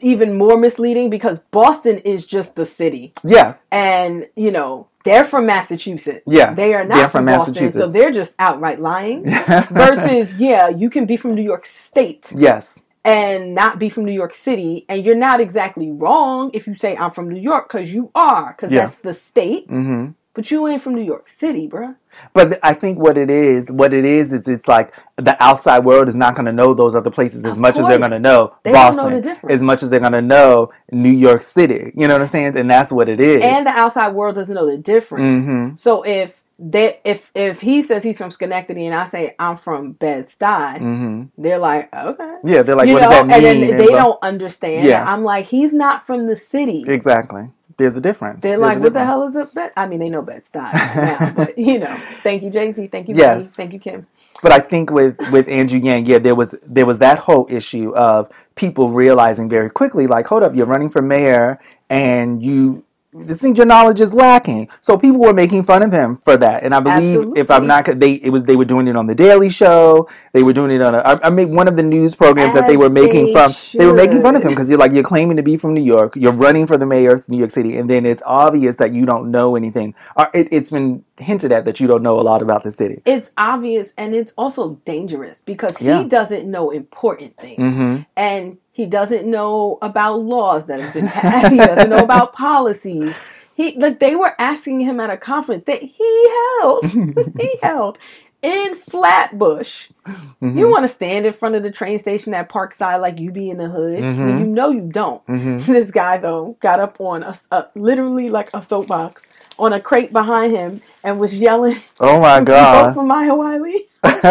[0.00, 5.46] even more misleading because Boston is just the city, yeah, and you know they're from
[5.46, 6.22] Massachusetts.
[6.26, 9.24] Yeah, they are not they're from, from Boston, so they're just outright lying.
[9.70, 14.12] Versus, yeah, you can be from New York State yes, and not be from New
[14.12, 17.92] York City, and you're not exactly wrong if you say I'm from New York because
[17.92, 18.86] you are, because Yeah.
[18.86, 19.68] that's the state.
[19.68, 21.94] hmm But you ain't from New York City, bruh.
[22.32, 26.08] But I think what it is, what it is, is it's like the outside world
[26.08, 28.18] is not going to know those other places as Of much as they're going to
[28.18, 29.54] know They know Boston, the difference.
[29.54, 31.92] as much as they're going to know New York City.
[31.94, 32.56] You know what I'm saying?
[32.56, 33.42] And that's what it is.
[33.42, 35.42] And the outside world doesn't know the difference.
[35.44, 35.78] Mhm.
[35.78, 39.92] So if they if if he says he's from Schenectady and I say I'm from
[39.92, 42.36] Bed Stuy, hmm they're like, okay.
[42.44, 43.46] Yeah, they're like, you what know, does that mean?
[43.62, 44.86] and then they blah- don't understand.
[44.86, 45.04] Yeah.
[45.04, 46.84] I'm like, he's not from the city.
[46.86, 47.50] exactly.
[47.78, 48.42] There's a difference.
[48.42, 49.72] They're There's like, what the hell is a Bed?
[49.76, 53.08] I mean, they know Bed Stuy now, but you know, thank you Jay Z, thank
[53.08, 53.46] you, Yes.
[53.46, 53.50] yes.
[53.50, 54.06] thank you Kim.
[54.42, 57.94] But I think with with Andrew Yang, yeah, there was there was that whole issue
[57.94, 61.60] of people realizing very quickly, like, hold up, you're running for mayor,
[61.90, 62.84] and you
[63.16, 64.68] It seems your knowledge is lacking.
[64.80, 67.84] So people were making fun of him for that, and I believe if I'm not,
[67.86, 70.08] they it was they were doing it on the Daily Show.
[70.32, 72.66] They were doing it on a, I, I mean one of the news programs that
[72.66, 73.52] they were making they from.
[73.72, 75.82] They were making fun of him because you're like you're claiming to be from New
[75.82, 78.92] York, you're running for the mayor of New York City, and then it's obvious that
[78.92, 79.94] you don't know anything.
[80.16, 83.00] Or it, it's been hinted at that you don't know a lot about the city.
[83.04, 86.02] It's obvious and it's also dangerous because Yeah.
[86.02, 87.76] he doesn't know important things.
[87.76, 91.50] hmm and he doesn't know about laws that have been passed.
[91.52, 93.14] he doesn't know about policies.
[93.54, 96.28] He like they were asking him at a conference that he
[96.60, 96.84] held.
[97.40, 97.98] he held
[98.42, 99.88] in Flatbush.
[100.06, 100.58] Mm-hmm.
[100.58, 103.48] You want to stand in front of the train station at Parkside like you be
[103.48, 104.40] in the hood when Mhm.
[104.40, 105.22] you know you don't.
[105.26, 109.22] hmm This guy though got up on a, a literally like a soapbox
[109.56, 112.92] on a crate behind him and was yelling, Oh my god!
[112.94, 114.24] for Maya Wiley," which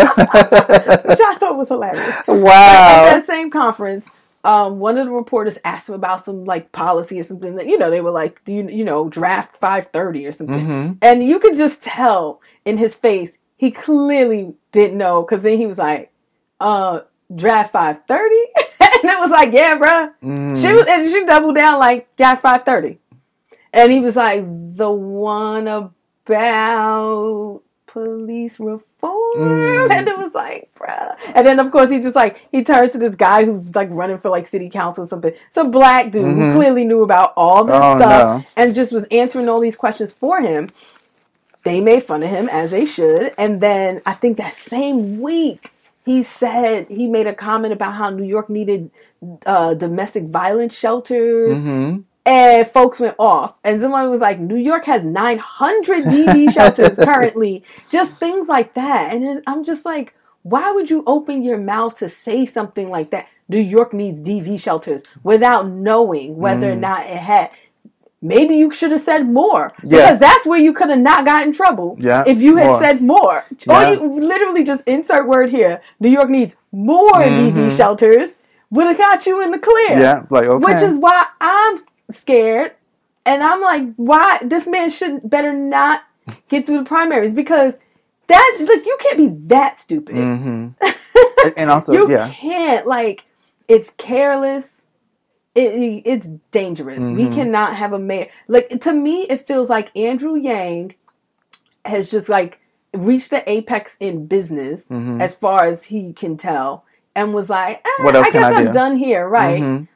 [1.22, 2.14] I thought was hilarious.
[2.28, 2.36] Wow!
[2.36, 3.04] At wow!
[3.06, 4.06] that same conference,
[4.44, 7.78] um, one of the reporters asked him about some like policy or something that you
[7.78, 11.24] know they were like, "Do you you know draft five thirty or something?" hmm And
[11.24, 15.78] you could just tell in his face he clearly didn't know because then he was
[15.78, 16.12] like,
[16.60, 17.02] "Uh,
[17.34, 18.36] draft five thirty,
[18.80, 22.42] and it was like, "Yeah, bruh." mm She was and she doubled down like draft
[22.42, 23.00] five thirty,
[23.72, 27.62] and he was like, "The one about
[27.94, 28.82] police reform,"
[29.36, 29.92] Mm.
[29.98, 31.16] and it was like, bruh.
[31.36, 34.18] And then of course he just like he turns to this guy who's like running
[34.18, 35.34] for like city council or something.
[35.52, 36.36] Some black dude Mhm.
[36.52, 38.46] who clearly knew about all this Oh, stuff no.
[38.58, 40.70] and just was answering all these questions for him.
[41.64, 45.72] They made fun of him as they should, and then I think that same week
[46.06, 48.92] he said he made a comment about how New York needed
[49.46, 53.56] uh, domestic violence shelters, hmm and folks went off.
[53.64, 57.64] And someone was like, New York has 900 DV shelters currently.
[57.90, 59.14] Just things like that.
[59.14, 63.12] And then I'm just like, why would you open your mouth to say something like
[63.12, 63.28] that?
[63.50, 66.80] New York needs DV shelters without knowing whether or Mm.
[66.80, 67.50] not it had.
[68.22, 69.90] Maybe you should have said more Yeah.
[69.90, 72.80] because that's where you could have not got in trouble Yeah, if you had more.
[72.80, 73.44] said more.
[73.68, 73.92] Yeah.
[73.92, 75.82] Or you literally just insert word here.
[76.00, 77.52] New York needs more Mhm.
[77.54, 78.30] DV shelters.
[78.72, 80.00] Would have got you in the clear.
[80.00, 80.66] Yeah, like okay.
[80.74, 81.82] Which is why I'm
[82.14, 82.74] scared.
[83.26, 86.04] And I'm like, why this man should better not
[86.50, 87.76] get through the primaries because
[88.28, 90.16] that look, you can't be that stupid.
[90.16, 90.70] hmm
[91.58, 93.26] and also, you yeah, can't like
[93.68, 94.82] it's careless.
[95.56, 97.12] It, it's dangerous.
[97.12, 97.34] We Mhm.
[97.34, 98.30] cannot have a mayor.
[98.48, 100.96] Like to me, it feels like Andrew Yang
[101.86, 102.60] has just like
[102.94, 107.78] reached the apex in business hmm as far as he can tell, and was like,
[107.78, 107.90] eh,
[108.24, 109.62] I guess I I'm do?" done here, right?
[109.62, 109.88] Mhm.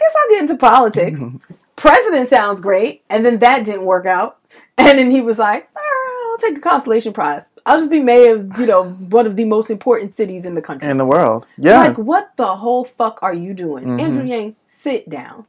[0.00, 1.22] I guess I'll get into politics.
[1.76, 4.38] President sounds great, and then that didn't work out.
[4.76, 7.44] And then he was like, "Ah, I'll take a consolation prize.
[7.66, 10.62] I'll just be mayor of, you know, one of the most important cities in the
[10.62, 10.88] country.
[10.88, 11.46] in the world.
[11.58, 11.78] Yeah.
[11.80, 13.84] Like, what the whole fuck are you doing?
[13.84, 14.00] Mhm.
[14.00, 15.44] Andrew Yang, sit down.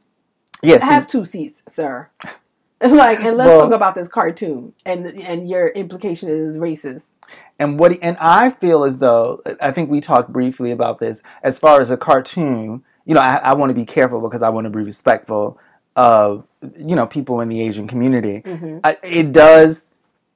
[0.62, 0.82] yes.
[0.82, 2.08] Have two seats, sir.
[2.82, 7.10] like, and let's Well- talk about this cartoon and and your implication is racist.
[7.58, 11.58] And what and I feel as though I think we talked briefly about this as
[11.58, 12.82] far as a cartoon.
[13.04, 15.58] You know, I, I want to be careful because I want to be respectful
[15.96, 16.44] of
[16.76, 18.42] you know people in the Asian community.
[18.44, 18.80] Mhm.
[18.84, 19.90] I, it does.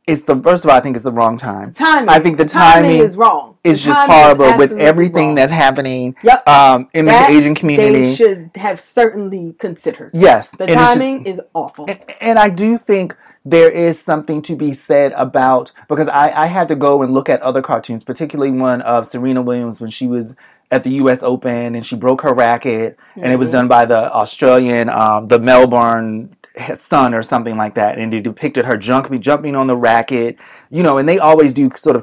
[0.06, 1.72] It's the first of all, I think it's the wrong time.
[1.72, 2.08] Timing.
[2.08, 3.56] I think the timing is wrong.
[3.64, 5.34] It's just timing is horrible with everything wrong.
[5.34, 6.46] that's happening Yep.
[6.46, 8.14] um, in That the Asian they community.
[8.14, 10.12] should have certainly considered.
[10.14, 11.86] yes, The it's just- timing is awful.
[11.88, 13.16] and, and I do think
[13.48, 17.28] there is something to be said about because I, I had to go and look
[17.28, 20.34] at other cartoons, particularly one of Serena Williams when she was
[20.72, 21.22] at the U.S.
[21.22, 23.52] Open and she broke her racket, and it was Mhm.
[23.52, 26.34] done by the Australian, um, the Melbourne
[26.74, 30.36] Sun or something like that, and they depicted her jumping jumping on the racket,
[30.68, 32.02] you know, and they always do sort of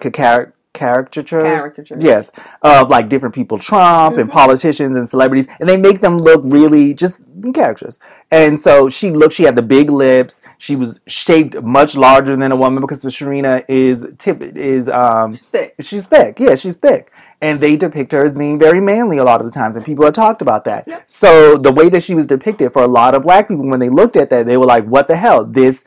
[0.73, 2.03] caricatures, Caricatures.
[2.03, 2.31] yes,
[2.61, 4.33] of like different people, Trump and Mhm.
[4.33, 7.99] politicians and celebrities, and they make them look really just characters.
[8.31, 10.41] And so she looked, she had the big lips.
[10.57, 15.75] She was shaped much larger than a woman because Serena is tip is um Thick.
[15.81, 16.39] she's thick.
[16.39, 17.11] Yeah, she's thick.
[17.41, 20.05] And they depict her as being very manly a lot of the times, and people
[20.05, 20.85] have talked about that.
[20.87, 21.03] Yep.
[21.07, 23.89] So the way that she was depicted for a lot of black people, when they
[23.89, 25.83] looked at that, they were like, "What the hell?" This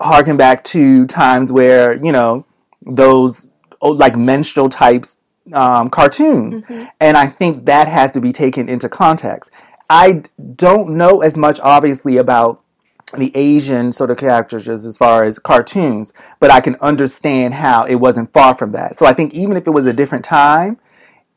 [0.00, 2.44] harken back to times where you know
[2.86, 3.48] those
[3.90, 5.20] like minstrel types
[5.52, 6.88] um, cartoons, Mhm.
[7.00, 9.50] and I think that has to be taken into context.
[9.88, 10.22] I
[10.56, 12.60] don't know as much, obviously, about
[13.16, 17.96] the Asian sort of characters as far as cartoons, but I can understand how it
[17.96, 18.96] wasn't far from that.
[18.98, 20.78] So I think even if it was a different time,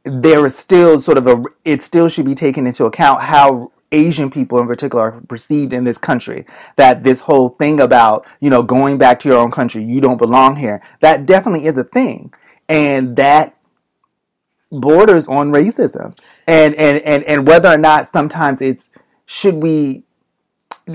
[0.03, 4.29] there is still sort of a, it still should be taken into account how Asian
[4.29, 6.45] people in particular are perceived in this country.
[6.75, 10.17] That this whole thing about, you know, going back to your own country, you don't
[10.17, 12.33] belong here, that definitely is a thing.
[12.67, 13.57] And that
[14.71, 16.17] borders on racism.
[16.47, 18.89] And, and, and, and whether or not sometimes it's,
[19.25, 20.03] should we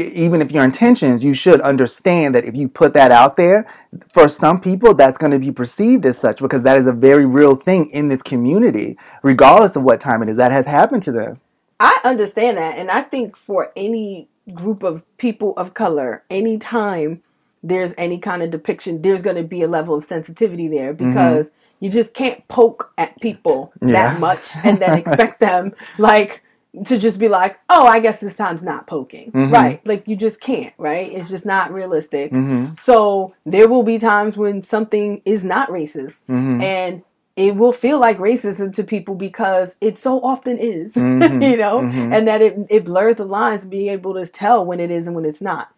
[0.00, 3.66] even if your intentions, you should understand that if you put that out there,
[4.12, 7.24] for some people, that's going to be perceived as such because that is a very
[7.24, 10.36] real thing in this community, regardless of what time it is.
[10.36, 11.40] That has happened to them.
[11.84, 17.22] I understand that, and I think for any group of people of color, anytime
[17.62, 21.50] there's any kind of depiction, there's going to be a level of sensitivity there because
[21.80, 23.88] you just can't poke at people Mm-hmm.
[23.94, 24.12] Yeah.
[24.12, 26.42] that much and then expect them like
[26.86, 29.52] to just be like, oh, I guess this time's not poking, Mm-hmm.
[29.52, 29.86] right?
[29.86, 31.10] Like you just can't, right?
[31.12, 32.32] It's just not realistic.
[32.32, 32.74] Mm-hmm.
[32.74, 36.60] So there will be times when something is not racist, Mm-hmm.
[36.62, 37.02] and
[37.36, 40.94] it will feel like racism to people because it so often is,
[41.24, 41.42] Mm-hmm.
[41.42, 44.90] you know, and that it it blurs the lines, being able to tell when it
[44.90, 45.72] is and when it's not.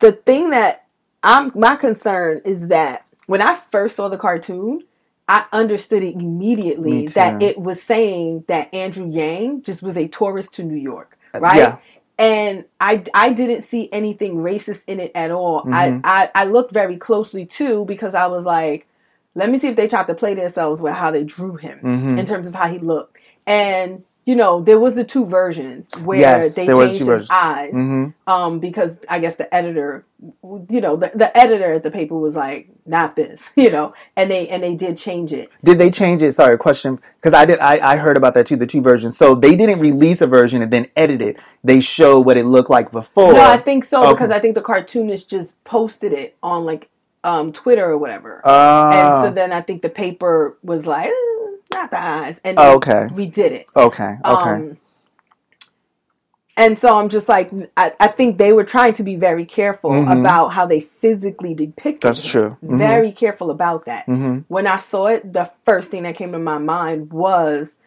[0.00, 0.86] The thing that
[1.22, 4.84] I'm my concern is that when I first saw the cartoon,
[5.28, 10.54] I understood it immediately that it was saying that Andrew Yang just was a tourist
[10.54, 11.58] to New York, right?
[11.60, 11.78] Uh, yeah.
[12.20, 15.60] And I, I didn't see anything racist in it at all.
[15.60, 15.74] Mm-hmm.
[15.74, 18.87] I, I, I looked very closely too because I was like,
[19.38, 22.18] let me see if they tried to play themselves with how they drew him Mm-hmm.
[22.18, 23.16] in terms of how he looked.
[23.46, 28.12] And you know, there was the two versions where Yes, they changed his eyes, Mhm.
[28.26, 30.04] um, because I guess the editor,
[30.68, 34.30] you know, the, the editor at the paper was like, not this, you know, and
[34.30, 35.48] they and they did change it.
[35.64, 36.32] Did they change it?
[36.32, 36.98] Sorry, question.
[37.16, 37.58] Because I did.
[37.60, 38.56] I, I heard about that too.
[38.56, 39.16] The two versions.
[39.16, 41.38] So they didn't release a version and then edit it.
[41.64, 43.32] They show what it looked like before.
[43.32, 44.12] No, I think so Okay.
[44.12, 46.90] because I think the cartoonist just posted it on like
[47.28, 48.40] um Twitter or whatever.
[48.44, 52.58] Uh, and so then I think the paper was like, "Eh, not the eyes, and
[52.58, 53.08] okay.
[53.12, 53.66] we did it.
[53.76, 54.16] okay.
[54.24, 54.50] Okay.
[54.50, 54.78] Um,
[56.56, 60.08] and so I'm just like, I, I think they were trying to be very careful
[60.10, 62.00] about how they physically depicted.
[62.00, 62.08] Mm-hmm.
[62.08, 62.56] That's true.
[62.64, 62.78] Mhm.
[62.78, 64.06] Very careful about that.
[64.08, 64.44] Mhm.
[64.48, 67.78] When I saw it, the first thing that came to my mind was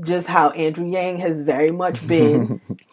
[0.00, 2.60] just how Andrew Yang has very much been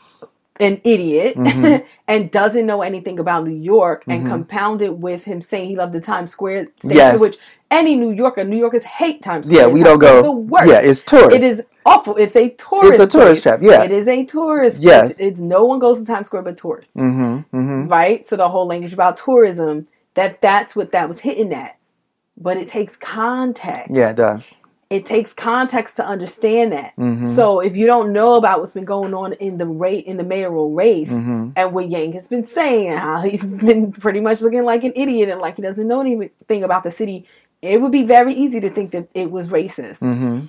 [0.60, 1.86] an idiot Mm-hmm.
[2.08, 6.02] and doesn't know anything about New York and compounded with him saying he loved the
[6.02, 7.20] Times Square station, Yes.
[7.20, 7.38] which
[7.70, 9.62] any New Yorker, New Yorkers hate Times Square.
[9.62, 10.22] yeah, we Times don't go.
[10.24, 10.70] The worst.
[10.70, 11.36] Yeah, it's tourist.
[11.36, 12.16] It is awful.
[12.16, 12.94] It's a tourist.
[13.00, 13.58] It's a tourist place.
[13.58, 13.84] trap, yeah.
[13.84, 14.82] it is a tourist.
[14.82, 15.18] Yes.
[15.18, 15.32] place.
[15.32, 17.58] it's no one goes to Times Square but tourists, Mm-hmm.
[17.58, 17.88] Mm-hmm.
[17.90, 18.26] right?
[18.26, 21.78] So the whole language about tourism that that's what that was hitting at,
[22.38, 23.92] but it takes context.
[23.94, 24.56] Yeah, it does.
[24.90, 26.94] It takes context to understand that.
[26.98, 27.28] Mm-hmm.
[27.36, 30.24] So if you don't know about what's been going on in the rate in the
[30.24, 31.50] mayoral race Mm-hmm.
[31.58, 34.94] and what Yang has been saying and how he's been pretty much looking like an
[34.96, 37.26] idiot and like he doesn't know anything about the city,
[37.62, 40.00] it would be very easy to think that it was racist.
[40.00, 40.46] Mm-hmm.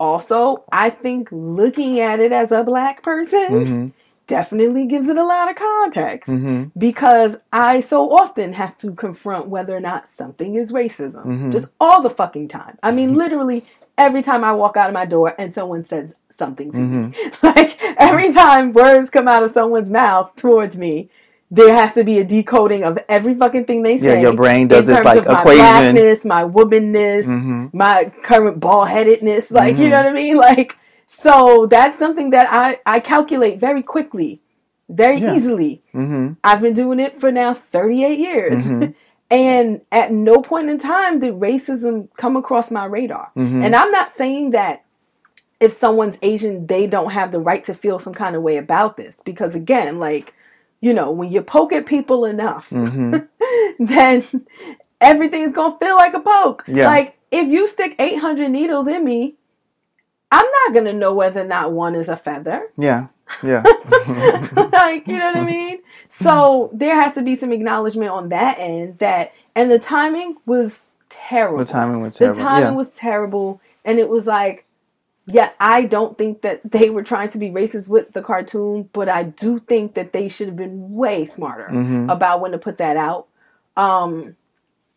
[0.00, 3.88] Also, I think looking at it as a black person Mm-hmm.
[4.26, 6.78] definitely gives it a lot of context Mm-hmm.
[6.78, 11.24] because I so often have to confront whether or not something is racism.
[11.26, 11.50] Mm-hmm.
[11.52, 12.78] Just all the fucking time.
[12.82, 13.64] I mean, literally
[13.98, 16.96] every time I walk out of my door and someone says something to me.
[17.12, 17.46] Mm-hmm.
[17.46, 21.10] Like every time words come out of someone's mouth towards me,
[21.50, 24.14] there has to be a decoding of every fucking thing they say.
[24.16, 25.58] Yeah, your brain does this, like, of my equation.
[25.64, 27.74] blackness, my womanness, Mhm.
[27.74, 29.50] my current bald headedness.
[29.50, 29.90] Like, you Mhm.
[29.90, 30.36] know what I mean?
[30.48, 30.76] Like,
[31.06, 34.40] so that's something that I, I calculate very quickly,
[34.88, 35.34] very Yeah.
[35.34, 35.82] easily.
[35.94, 36.32] Mm-hmm.
[36.42, 38.64] I've been doing it for now 38 years.
[39.32, 43.30] And at no point in time did racism come across my radar.
[43.34, 43.64] Mhm.
[43.64, 44.84] And I'm not saying that
[45.58, 48.98] if someone's Asian, they don't have the right to feel some kind of way about
[48.98, 49.22] this.
[49.24, 50.34] Because again, like,
[50.82, 53.16] you know, when you poke at people enough, Mm-hmm.
[53.86, 54.22] then
[55.00, 56.64] everything's gonna feel like a poke.
[56.68, 56.86] Yeah.
[56.86, 59.36] Like if you stick 800 needles in me,
[60.30, 62.68] I'm not gonna know whether or not one is a feather.
[62.76, 63.06] Yeah.
[63.42, 63.62] Yeah.
[64.72, 65.80] like, you know what I mean?
[66.08, 70.80] So there has to be some acknowledgement on that end that, and the timing was
[71.08, 71.58] terrible.
[71.58, 72.36] the timing was terrible.
[72.36, 72.76] The timing yeah.
[72.76, 74.66] was terrible, and it was like,
[75.26, 79.08] yeah, I don't think that they were trying to be racist with the cartoon, but
[79.08, 82.10] I do think that they should have been way smarter Mhm.
[82.10, 83.26] about when to put that out.
[83.76, 84.36] Um,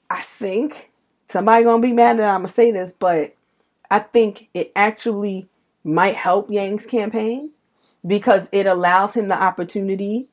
[0.10, 0.92] I think
[1.28, 3.34] somebody gonna be mad that I'm gonna say this, but
[3.90, 5.48] I think it actually
[5.84, 7.52] might help Yang's campaign
[8.06, 10.28] because it allows him the opportunity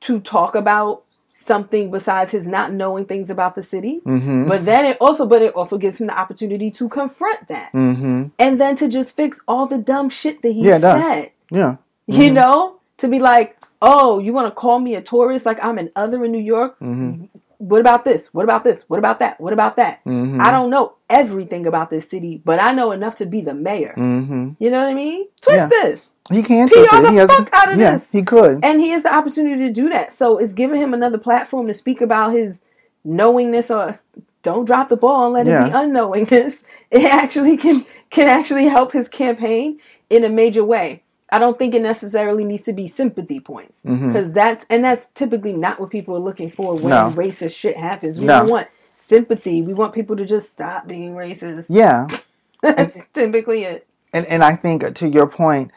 [0.00, 1.02] to talk about
[1.34, 4.00] something besides his not knowing things about the city.
[4.06, 4.48] Mm-hmm.
[4.48, 8.26] But then it also, but it also gives him the opportunity to confront that, Mm-hmm.
[8.38, 11.32] and then to just fix all the dumb shit that he Yeah, said.
[11.50, 11.76] Yeah.
[12.06, 15.78] You know, to be like, oh, you want to call me a tourist like I'm
[15.78, 16.74] an other in New York?
[16.80, 17.24] Mm-hmm.
[17.58, 18.32] What about this?
[18.32, 18.84] What about this?
[18.88, 19.38] What about that?
[19.40, 20.02] What about that?
[20.04, 20.40] Mm-hmm.
[20.40, 23.94] I don't know everything about this city, but I know enough to be the mayor.
[23.96, 24.52] Mm-hmm.
[24.58, 25.28] You know what I mean?
[25.42, 25.68] Twist Yeah.
[25.68, 26.10] this.
[26.30, 27.02] He can PR it.
[27.02, 27.30] the He has.
[27.30, 28.10] fuck out of yeah, this.
[28.12, 28.64] he could.
[28.64, 30.12] And he has the opportunity to do that.
[30.12, 32.60] So it's giving him another platform to speak about his
[33.04, 33.98] knowingness or
[34.42, 36.64] don't drop the ball and let it be unknowingness.
[36.90, 39.78] It actually can can actually help his campaign
[40.08, 41.04] in a major way.
[41.32, 44.08] I don't think it necessarily needs to be sympathy points mm-hmm.
[44.08, 47.12] because that's and that's typically not what people are looking for when No.
[47.14, 48.18] racist shit happens.
[48.18, 48.40] We No.
[48.40, 48.66] don't want
[48.96, 49.62] sympathy.
[49.62, 51.66] We want people to just stop being racist.
[51.68, 52.08] Yeah,
[52.62, 53.86] That's typically it.
[54.12, 55.70] and and I think uh, to your point,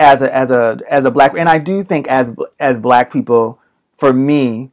[0.00, 3.60] as a as a as a black, and I do think as as black people,
[3.96, 4.72] for me,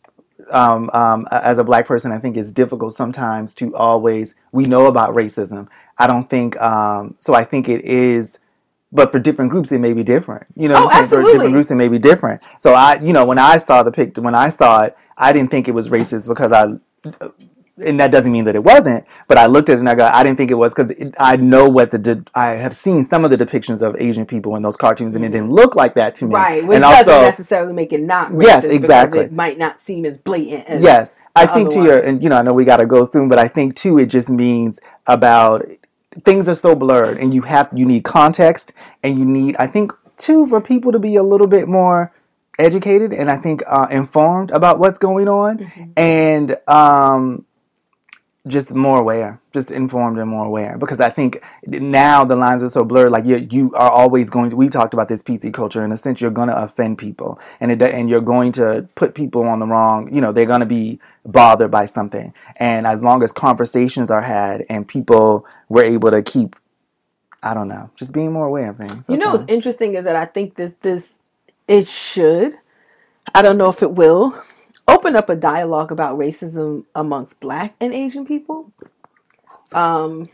[0.49, 4.87] um, um, as a black person, I think it's difficult sometimes to always we know
[4.87, 5.67] about racism.
[5.97, 7.35] I don't think um, so.
[7.35, 8.39] I think it is.
[8.89, 10.47] But for different groups, it may be different.
[10.55, 11.23] You know, Oh, I'm saying?
[11.25, 12.41] for different groups, it may be different.
[12.57, 15.51] So I, you know, when I saw the picture, when I saw it, I didn't
[15.51, 16.67] think it was racist because I,
[17.83, 19.05] and that doesn't mean that it wasn't.
[19.27, 21.37] But I looked at it and I go, I didn't think it was because I
[21.37, 24.63] know what the de- I have seen some of the depictions of Asian people in
[24.63, 26.35] those cartoons, and it didn't look like that to me.
[26.35, 28.31] Right, which and doesn't also, necessarily make it not.
[28.39, 29.21] Yes, exactly.
[29.21, 32.37] It might not seem as blatant as yes, I think to your, and you know,
[32.37, 35.65] I know we got to go soon, but I think too, it just means about
[36.23, 38.71] things are so blurred, and you have you need context,
[39.03, 42.11] and you need, I think, too, for people to be a little bit more
[42.59, 45.91] educated and I think uh, informed about what's going on, Mm-hmm.
[45.95, 47.45] and um,
[48.47, 50.77] just more aware, just informed and more aware.
[50.77, 53.11] Because I think now the lines are so blurred.
[53.11, 54.55] Like you, you are always going to.
[54.55, 55.83] We talked about this PC culture.
[55.83, 59.15] In a sense, you're going to offend people, and it and you're going to put
[59.15, 60.13] people on the wrong.
[60.13, 62.33] You know, they're going to be bothered by something.
[62.55, 66.55] And as long as conversations are had and people were able to keep,
[67.43, 69.07] I don't know, just being more aware of things.
[69.09, 71.17] You know what's interesting is that I think that this
[71.67, 72.53] it should.
[73.35, 74.41] I don't know if it will
[74.87, 78.71] open up a dialogue about racism amongst Black and Asian people.
[79.73, 80.27] Um,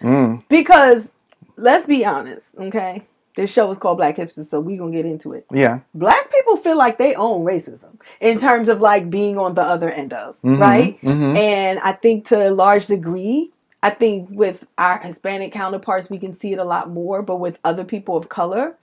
[0.00, 1.12] Mm, because
[1.56, 3.02] let's be honest, okay.
[3.34, 5.44] This show is called Black Hipsters, so we're gonna get into it.
[5.50, 5.80] yeah.
[5.94, 9.90] Black people feel like they own racism in terms of like being on the other
[9.90, 10.98] end of, Mhm, right?
[11.02, 11.36] mhm.
[11.36, 13.50] And I think to a large degree,
[13.82, 17.20] I think with our Hispanic counterparts, we can see it a lot more.
[17.20, 18.74] But with other people of color,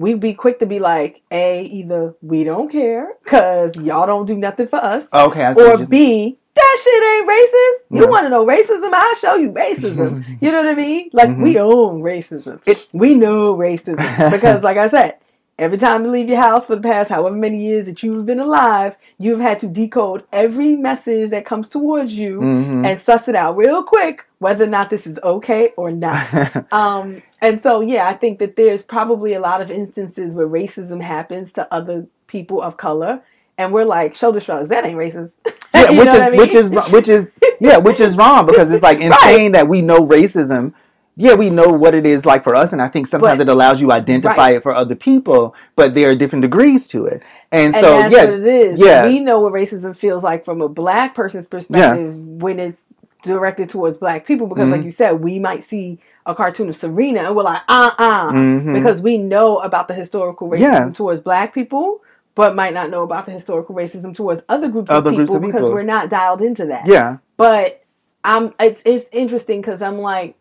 [0.00, 4.36] we'd be quick to be like, A, either we don't care because y'all don't do
[4.38, 5.60] nothing for us, Okay, I see.
[5.60, 7.96] what or B, that shit ain't racist.
[7.96, 8.10] You Yeah.
[8.10, 8.90] want to know racism?
[8.92, 10.24] I'll show you racism.
[10.40, 11.10] you know what I mean?
[11.12, 12.58] Like, we own racism.
[12.58, 12.70] Mm-hmm.
[12.70, 13.98] It- we know racism.
[14.32, 15.16] Because, like I said,
[15.60, 18.40] every time you leave your house for the past however many years that you've been
[18.40, 22.86] alive, you've had to decode every message that comes towards you Mhm.
[22.86, 26.72] and suss it out real quick whether or not this is okay or not.
[26.72, 31.02] um, and so, yeah, I think that there's probably a lot of instances where racism
[31.02, 33.22] happens to other people of color.
[33.58, 34.70] And we're like shoulder shrugs.
[34.70, 35.32] That ain't racist.
[35.74, 38.98] yeah, which is I which is which is yeah, which is wrong because it's like
[39.08, 40.72] insane that we know racism.
[41.20, 43.52] Yeah, we know what it is like for us, and I think sometimes But- it
[43.52, 44.56] allows you to identify Right.
[44.56, 47.22] it for other people, but there are different degrees to it.
[47.52, 48.80] And, And so yeah, it is.
[48.80, 49.06] yeah.
[49.06, 52.84] We know what racism feels like from a black person's perspective when it's
[53.22, 54.72] directed towards black people because Mm-hmm.
[54.72, 58.32] like you said, we might see a cartoon of Serena and we're like, uh uh
[58.32, 58.72] Mhm.
[58.72, 60.96] because we know about the historical racism Yes.
[60.96, 62.00] towards black people,
[62.34, 65.36] but might not know about the historical racism towards other groups Other of groups people
[65.36, 65.74] of because people.
[65.74, 66.86] we're not dialed into that.
[66.86, 67.82] yeah, But
[68.24, 70.34] I'm it's it's interesting because I'm like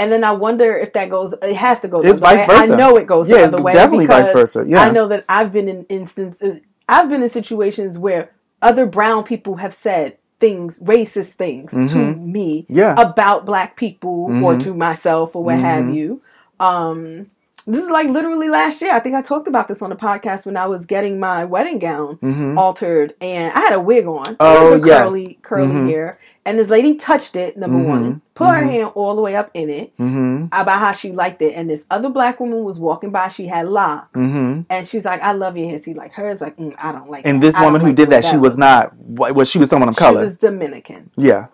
[0.00, 1.34] and then I wonder if that goes.
[1.42, 2.00] It has to go.
[2.00, 2.54] It's vice way.
[2.56, 2.76] I versa.
[2.76, 3.72] know it goes Yeah, the other way.
[3.72, 4.80] definitely vice versa, yeah.
[4.82, 6.60] I know that I've been in instances.
[6.88, 8.32] I've been in situations where
[8.62, 12.26] other brown people have said things, racist things, to Mhm.
[12.26, 12.94] me Yeah.
[12.98, 14.62] about black people or Mhm.
[14.64, 15.94] to myself or what have Mhm.
[15.94, 16.20] you.
[16.58, 17.26] Um,
[17.66, 18.92] this is like literally last year.
[18.92, 21.78] I think I talked about this on the podcast when I was getting my wedding
[21.78, 24.36] gown hmm altered and I had a wig on.
[24.40, 25.02] Oh, yes.
[25.10, 25.88] curly curly Mhm.
[25.90, 26.18] hair.
[26.50, 27.86] And this lady touched it, number Mhm.
[27.86, 28.70] one, put her Mhm.
[28.72, 31.52] hand all the way up in it hmm about how she liked it.
[31.54, 34.18] And this other black woman was walking by, she had locks.
[34.18, 35.78] hmm And she's like, I love your hair.
[35.78, 37.46] She like hers like, mm, I don't like And that.
[37.46, 38.96] this woman who like did that, she was not.
[38.96, 40.22] What was she was someone of color?
[40.22, 41.10] She was Dominican.
[41.16, 41.46] yeah,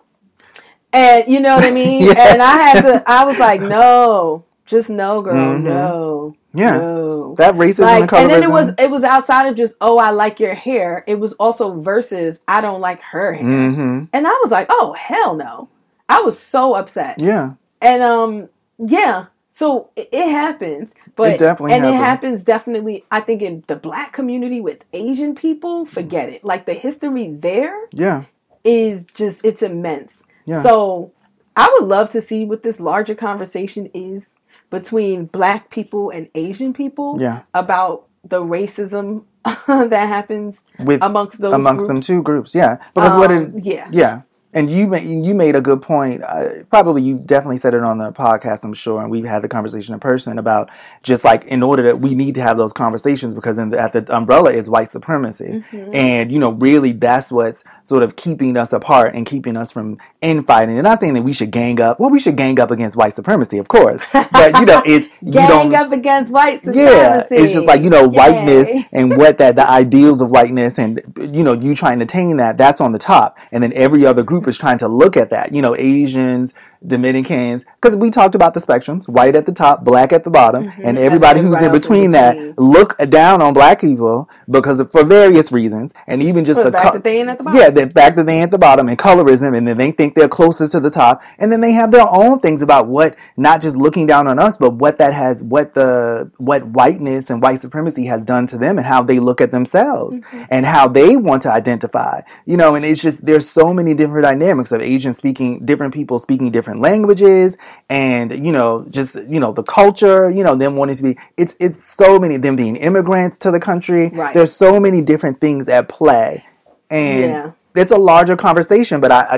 [0.91, 2.07] And you know what I mean?
[2.07, 2.33] Yeah.
[2.33, 5.63] And I had to I was like, no, just no, girl, Mhm.
[5.63, 6.35] no.
[6.57, 6.77] Yeah.
[6.77, 7.35] No.
[7.35, 8.21] that racism and colorism.
[8.21, 11.03] and then it was it was outside of just oh I like your hair.
[11.07, 13.71] It was also versus I don't like her hair.
[13.71, 15.69] hmm And I was like, oh hell no.
[16.09, 17.21] I was so upset.
[17.21, 20.93] Yeah, And um yeah, so it, it happens.
[21.15, 25.35] But It definitely and it happens definitely I think in the black community with Asian
[25.35, 26.43] people, forget it.
[26.43, 28.23] Like the history there yeah,
[28.63, 30.23] is just it's immense.
[30.45, 30.61] Yeah.
[30.61, 31.11] So
[31.55, 34.29] I would love to see what this larger conversation is
[34.69, 37.43] between black people and Asian people yeah.
[37.53, 39.23] about the racism
[39.67, 42.53] that happens With amongst those amongst them two groups.
[42.53, 43.87] Yeah, because what it Um, yeah.
[43.91, 44.21] Yeah,
[44.53, 46.23] And you made you made a good point.
[46.23, 49.49] Uh, probably you definitely said it on the podcast, I'm sure, and we've had the
[49.49, 50.69] conversation in person about
[51.03, 54.05] just like in order that we need to have those conversations because then at the
[54.15, 55.93] umbrella is white supremacy, Mm-hmm.
[55.93, 59.97] and you know really that's what's sort of keeping us apart and keeping us from
[60.21, 60.75] infighting.
[60.77, 61.99] And not saying that we should gang up.
[61.99, 65.33] Well, we should gang up against white supremacy, of course, but you know it's you
[65.33, 66.81] Gang up against white supremacy.
[66.83, 68.87] yeah, it's just like you know whiteness Yay.
[68.93, 72.57] and what that the ideals of whiteness and you know you trying to attain that
[72.57, 75.55] that's on the top, and then every other group is trying to look at that.
[75.55, 76.53] You know, Asians,
[76.85, 80.65] Dominicans, because we talked about the spectrums: white at the top, black at the bottom,
[80.65, 80.81] mm-hmm.
[80.85, 85.51] and everybody who's in between that look down on black people because of, for various
[85.51, 87.59] reasons, and even just the the fact co- that they ain't at the bottom.
[87.59, 90.27] yeah, the fact that they at the bottom and colorism, and then they think they're
[90.27, 93.75] closest to the top, and then they have their own things about what not just
[93.75, 98.05] looking down on us, but what that has, what the what whiteness and white supremacy
[98.05, 100.43] has done to them, and how they look at themselves, mm-hmm.
[100.49, 102.21] and how they want to identify.
[102.45, 106.19] You know, and it's just there's so many different dynamics of Asians speaking, different people
[106.19, 107.57] speaking different languages,
[107.89, 111.17] and you know, just you know the culture, you know, them wanting to be.
[111.37, 114.09] It's it's so many them being immigrants to the country.
[114.09, 114.33] Right.
[114.33, 116.45] There's so many different things at play,
[116.89, 117.51] and Yeah.
[117.75, 119.35] it's a larger conversation, but I, I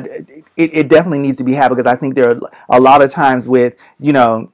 [0.57, 3.11] it, it definitely needs to be had because I think there are a lot of
[3.11, 4.51] times with you know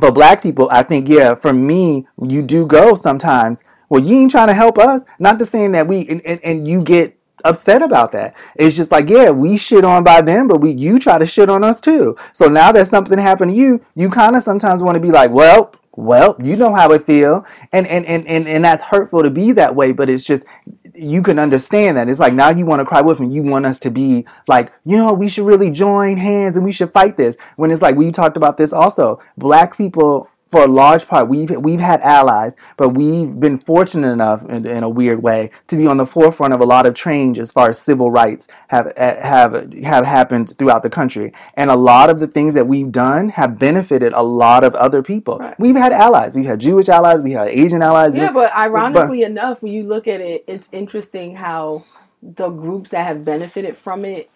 [0.00, 3.62] for black people, I think yeah, for me, you do go sometimes.
[3.88, 5.04] Well, you ain't trying to help us.
[5.18, 8.34] Not to saying that we and, and, and you get upset about that.
[8.56, 11.48] It's just like yeah, we shit on by them, but we you try to shit
[11.48, 12.16] on us too.
[12.32, 15.30] So now that something happened to you, you kind of sometimes want to be like,
[15.30, 15.72] well.
[15.94, 19.52] Well, you know how it feel, and, and and and and that's hurtful to be
[19.52, 19.92] that way.
[19.92, 20.46] But it's just
[20.94, 23.64] you can understand that it's like now you want to cry with and you want
[23.64, 27.16] us to be like you know we should really join hands and we should fight
[27.16, 31.28] this when it's like we talked about this also black people for a large part
[31.28, 35.76] we've we've had allies but we've been fortunate enough in, in a weird way to
[35.76, 38.92] be on the forefront of a lot of change as far as civil rights have
[38.96, 41.32] have have happened throughout the country.
[41.54, 45.02] And a lot of the things that we've done have benefited a lot of other
[45.02, 45.38] people.
[45.38, 45.58] Right.
[45.58, 46.34] we've had allies.
[46.36, 47.22] We've had Jewish allies.
[47.22, 48.16] We had Asian allies.
[48.16, 51.84] Yeah, but ironically enough, when you look at it, it's interesting how
[52.22, 54.30] the groups that have benefited from it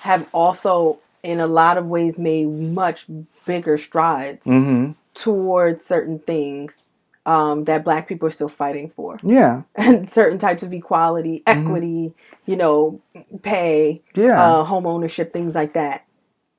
[0.00, 3.06] have also, in a lot of ways, made much
[3.46, 6.84] bigger strides hmm towards certain things
[7.26, 12.14] um, that Black people are still fighting for, yeah and certain types of equality, equity,
[12.46, 13.00] you know,
[13.42, 14.20] pay, Mm-hmm.
[14.28, 14.42] Yeah.
[14.42, 16.04] uh, home ownership, things like that.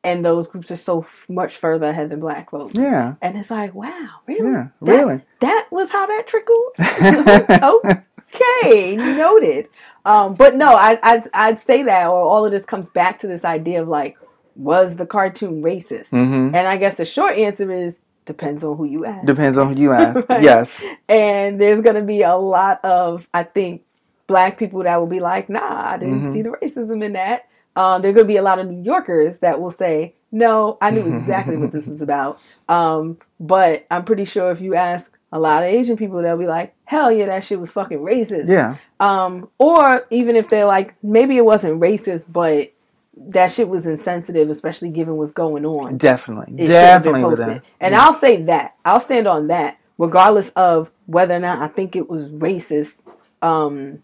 [0.05, 2.73] And those groups are so f- much further ahead than Black folks.
[2.75, 4.51] yeah And it's like, wow, really?
[4.51, 5.21] Yeah, That- really.
[5.39, 6.73] That was how that trickled.
[8.35, 9.69] okay, noted.
[10.05, 13.27] Um, but no, I, I I'd say that, or all of this comes back to
[13.27, 14.17] this idea of like,
[14.55, 16.09] was the cartoon racist?
[16.09, 16.47] Mhm.
[16.55, 19.25] And I guess the short answer is depends on who you ask.
[19.25, 20.27] Depends on who you ask.
[20.29, 20.41] Right.
[20.41, 20.83] Yes.
[21.09, 23.83] and there's gonna be a lot of, I think,
[24.27, 26.33] black people that will be like, nah, I didn't Mm-hmm.
[26.33, 27.47] see the racism in that.
[27.75, 30.91] Um, there are gonna be a lot of New Yorkers that will say, no, I
[30.91, 32.39] knew exactly what this was about.
[32.69, 36.45] Um, but I'm pretty sure if you ask a lot of Asian people, they'll be
[36.47, 38.47] like, hell yeah, that shit was fucking racist.
[38.47, 38.77] Yeah.
[38.99, 42.71] Um, or even if they're like, maybe it wasn't racist, but
[43.15, 46.55] that shit was insensitive, especially given what's going on Definitely.
[46.55, 47.55] it should have been Definitely with posted.
[47.57, 47.71] them.
[47.79, 48.75] And I'll say that.
[48.85, 52.99] I'll stand on that, regardless of whether or not I think it was racist.
[53.41, 54.03] Um,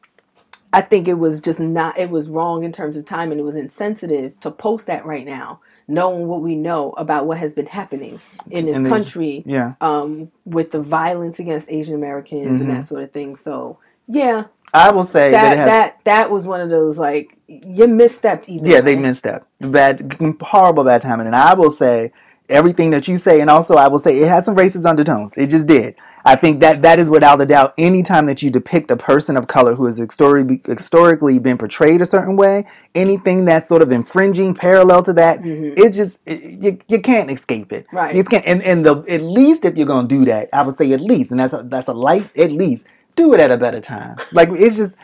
[0.72, 3.43] I think it was just not, it was wrong in terms of time and it
[3.43, 7.66] was insensitive to post that right now, knowing what we know about what has been
[7.66, 8.20] happening
[8.51, 9.74] in this In country Yeah.
[9.82, 13.36] um, with the violence against Asian Americans and that sort of thing.
[13.36, 13.80] So,
[14.10, 15.68] yeah, I will say that, that, it has.
[15.68, 19.45] that, that was one of those, like, you misstepped either yeah, they misstepped.
[19.60, 21.28] Bad, horrible bad timing.
[21.28, 22.12] And I will say
[22.49, 25.38] everything that you say, and also I will say it had some racist undertones.
[25.38, 25.95] It just did.
[26.26, 27.74] I think that that is without a doubt.
[27.78, 32.05] Anytime that you depict a person of color who has historically historically been portrayed a
[32.05, 35.74] certain way, anything that's sort of infringing, parallel to that, mm-hmm.
[35.78, 37.88] it just it, you, you can't escape it.
[37.93, 38.14] Right.
[38.14, 38.45] You can't.
[38.45, 41.32] And, and the at least if you're gonna do that, I would say at least,
[41.32, 42.86] and that's a, that's a light at least.
[43.20, 44.17] Do it at a better time.
[44.32, 44.95] Like it's just.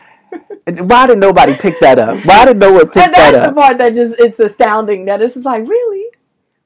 [0.66, 2.24] Why did nobody pick that up?
[2.26, 5.22] Why did no one pick and that that's the part that just it's astounding that
[5.22, 6.04] it's just like really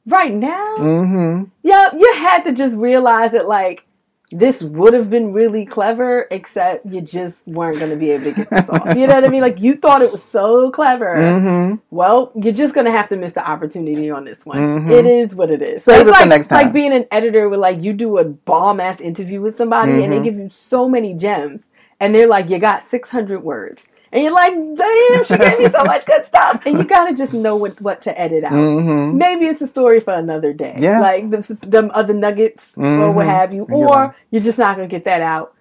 [0.07, 1.45] right now Mm-hmm.
[1.63, 3.87] yeah you had to just realize that like
[4.33, 8.33] this would have been really clever except you just weren't going to be able to
[8.33, 11.17] get this off you know what i mean like you thought it was so clever
[11.17, 11.75] Mm-hmm.
[11.91, 14.91] well you're just going to have to miss the opportunity on this one Mhm.
[14.91, 16.65] It is what it is Save It's it for like, next time.
[16.65, 20.13] like being an editor with like you do a bomb ass interview with somebody and
[20.13, 20.25] they Mhm.
[20.25, 24.55] give you so many gems and they're like you got 600 words and you're like
[24.55, 28.03] damn she gave me so much good stuff and you gotta just know what, what
[28.03, 29.17] to edit out Mm-hmm.
[29.19, 31.01] maybe it's a story for another day Yeah.
[31.01, 33.31] like the, them other nuggets or what Mhm.
[33.31, 35.55] have you or like- you're just not gonna get that out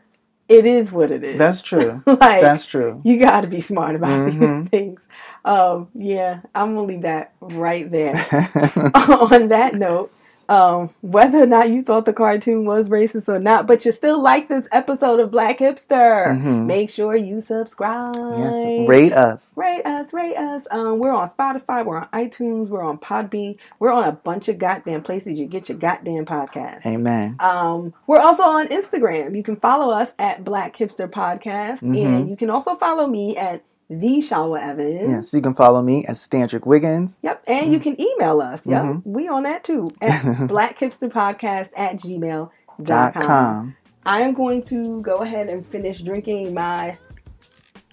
[0.47, 2.01] it is what it is That's true.
[2.07, 3.01] like That's true.
[3.03, 4.63] you got to be smart about Mhm.
[4.63, 5.07] these things.
[5.45, 8.15] Um, yeah, I'm gonna leave that right there.
[8.95, 10.11] On that note,
[10.49, 14.21] um, whether or not you thought the cartoon was racist or not, but you still
[14.21, 16.65] like this episode of Black Hipster, Mhm.
[16.65, 18.15] make sure you subscribe.
[18.15, 19.53] yes, rate us.
[19.55, 20.67] Rate us, rate us.
[20.71, 24.57] Um, we're on Spotify, we're on iTunes, we're on Podbean, we're on a bunch of
[24.57, 26.85] goddamn places you get your goddamn podcast.
[26.85, 27.35] Amen.
[27.39, 29.35] Um, we're also on Instagram.
[29.35, 32.05] You can follow us at Black Hipster Podcast, Mhm.
[32.05, 35.09] and you can also follow me at the Shalwa Evans.
[35.09, 37.19] Yes, you can follow me as Stantrick Wiggins.
[37.23, 38.61] Yep, and you can email us.
[38.65, 39.01] Yep, Mhm.
[39.05, 40.11] we on that too at
[40.49, 42.49] blackhipsterpodcast at gmail.com.
[42.83, 43.75] Dot com.
[44.05, 46.97] I am going to go ahead and finish drinking my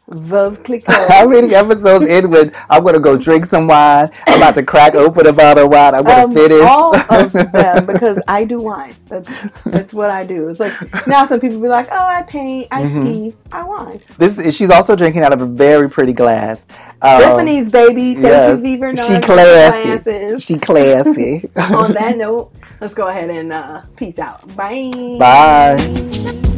[0.09, 4.09] Veuve How many episodes in with I'm gonna go drink some wine?
[4.29, 5.95] I'm about to crack open a bottle of wine.
[5.97, 6.63] I'm gonna Um, finish.
[6.63, 8.95] all of them because I do wine.
[9.09, 9.29] That's
[9.65, 10.49] that's what I do.
[10.49, 10.73] It's like
[11.09, 13.03] now some people be like, "Oh, I paint, I Mhm.
[13.05, 16.69] ski, I wine." this is, she's also drinking out of a very pretty glass.
[17.03, 18.63] Um, Tiffany's baby, thank yes.
[18.63, 18.97] you, Viver.
[18.97, 19.83] She classy.
[19.85, 20.43] Glasses.
[20.45, 21.51] She classy.
[21.75, 24.55] On that note, let's go ahead and uh, peace out.
[24.55, 24.93] Bye.
[25.19, 26.53] Bye.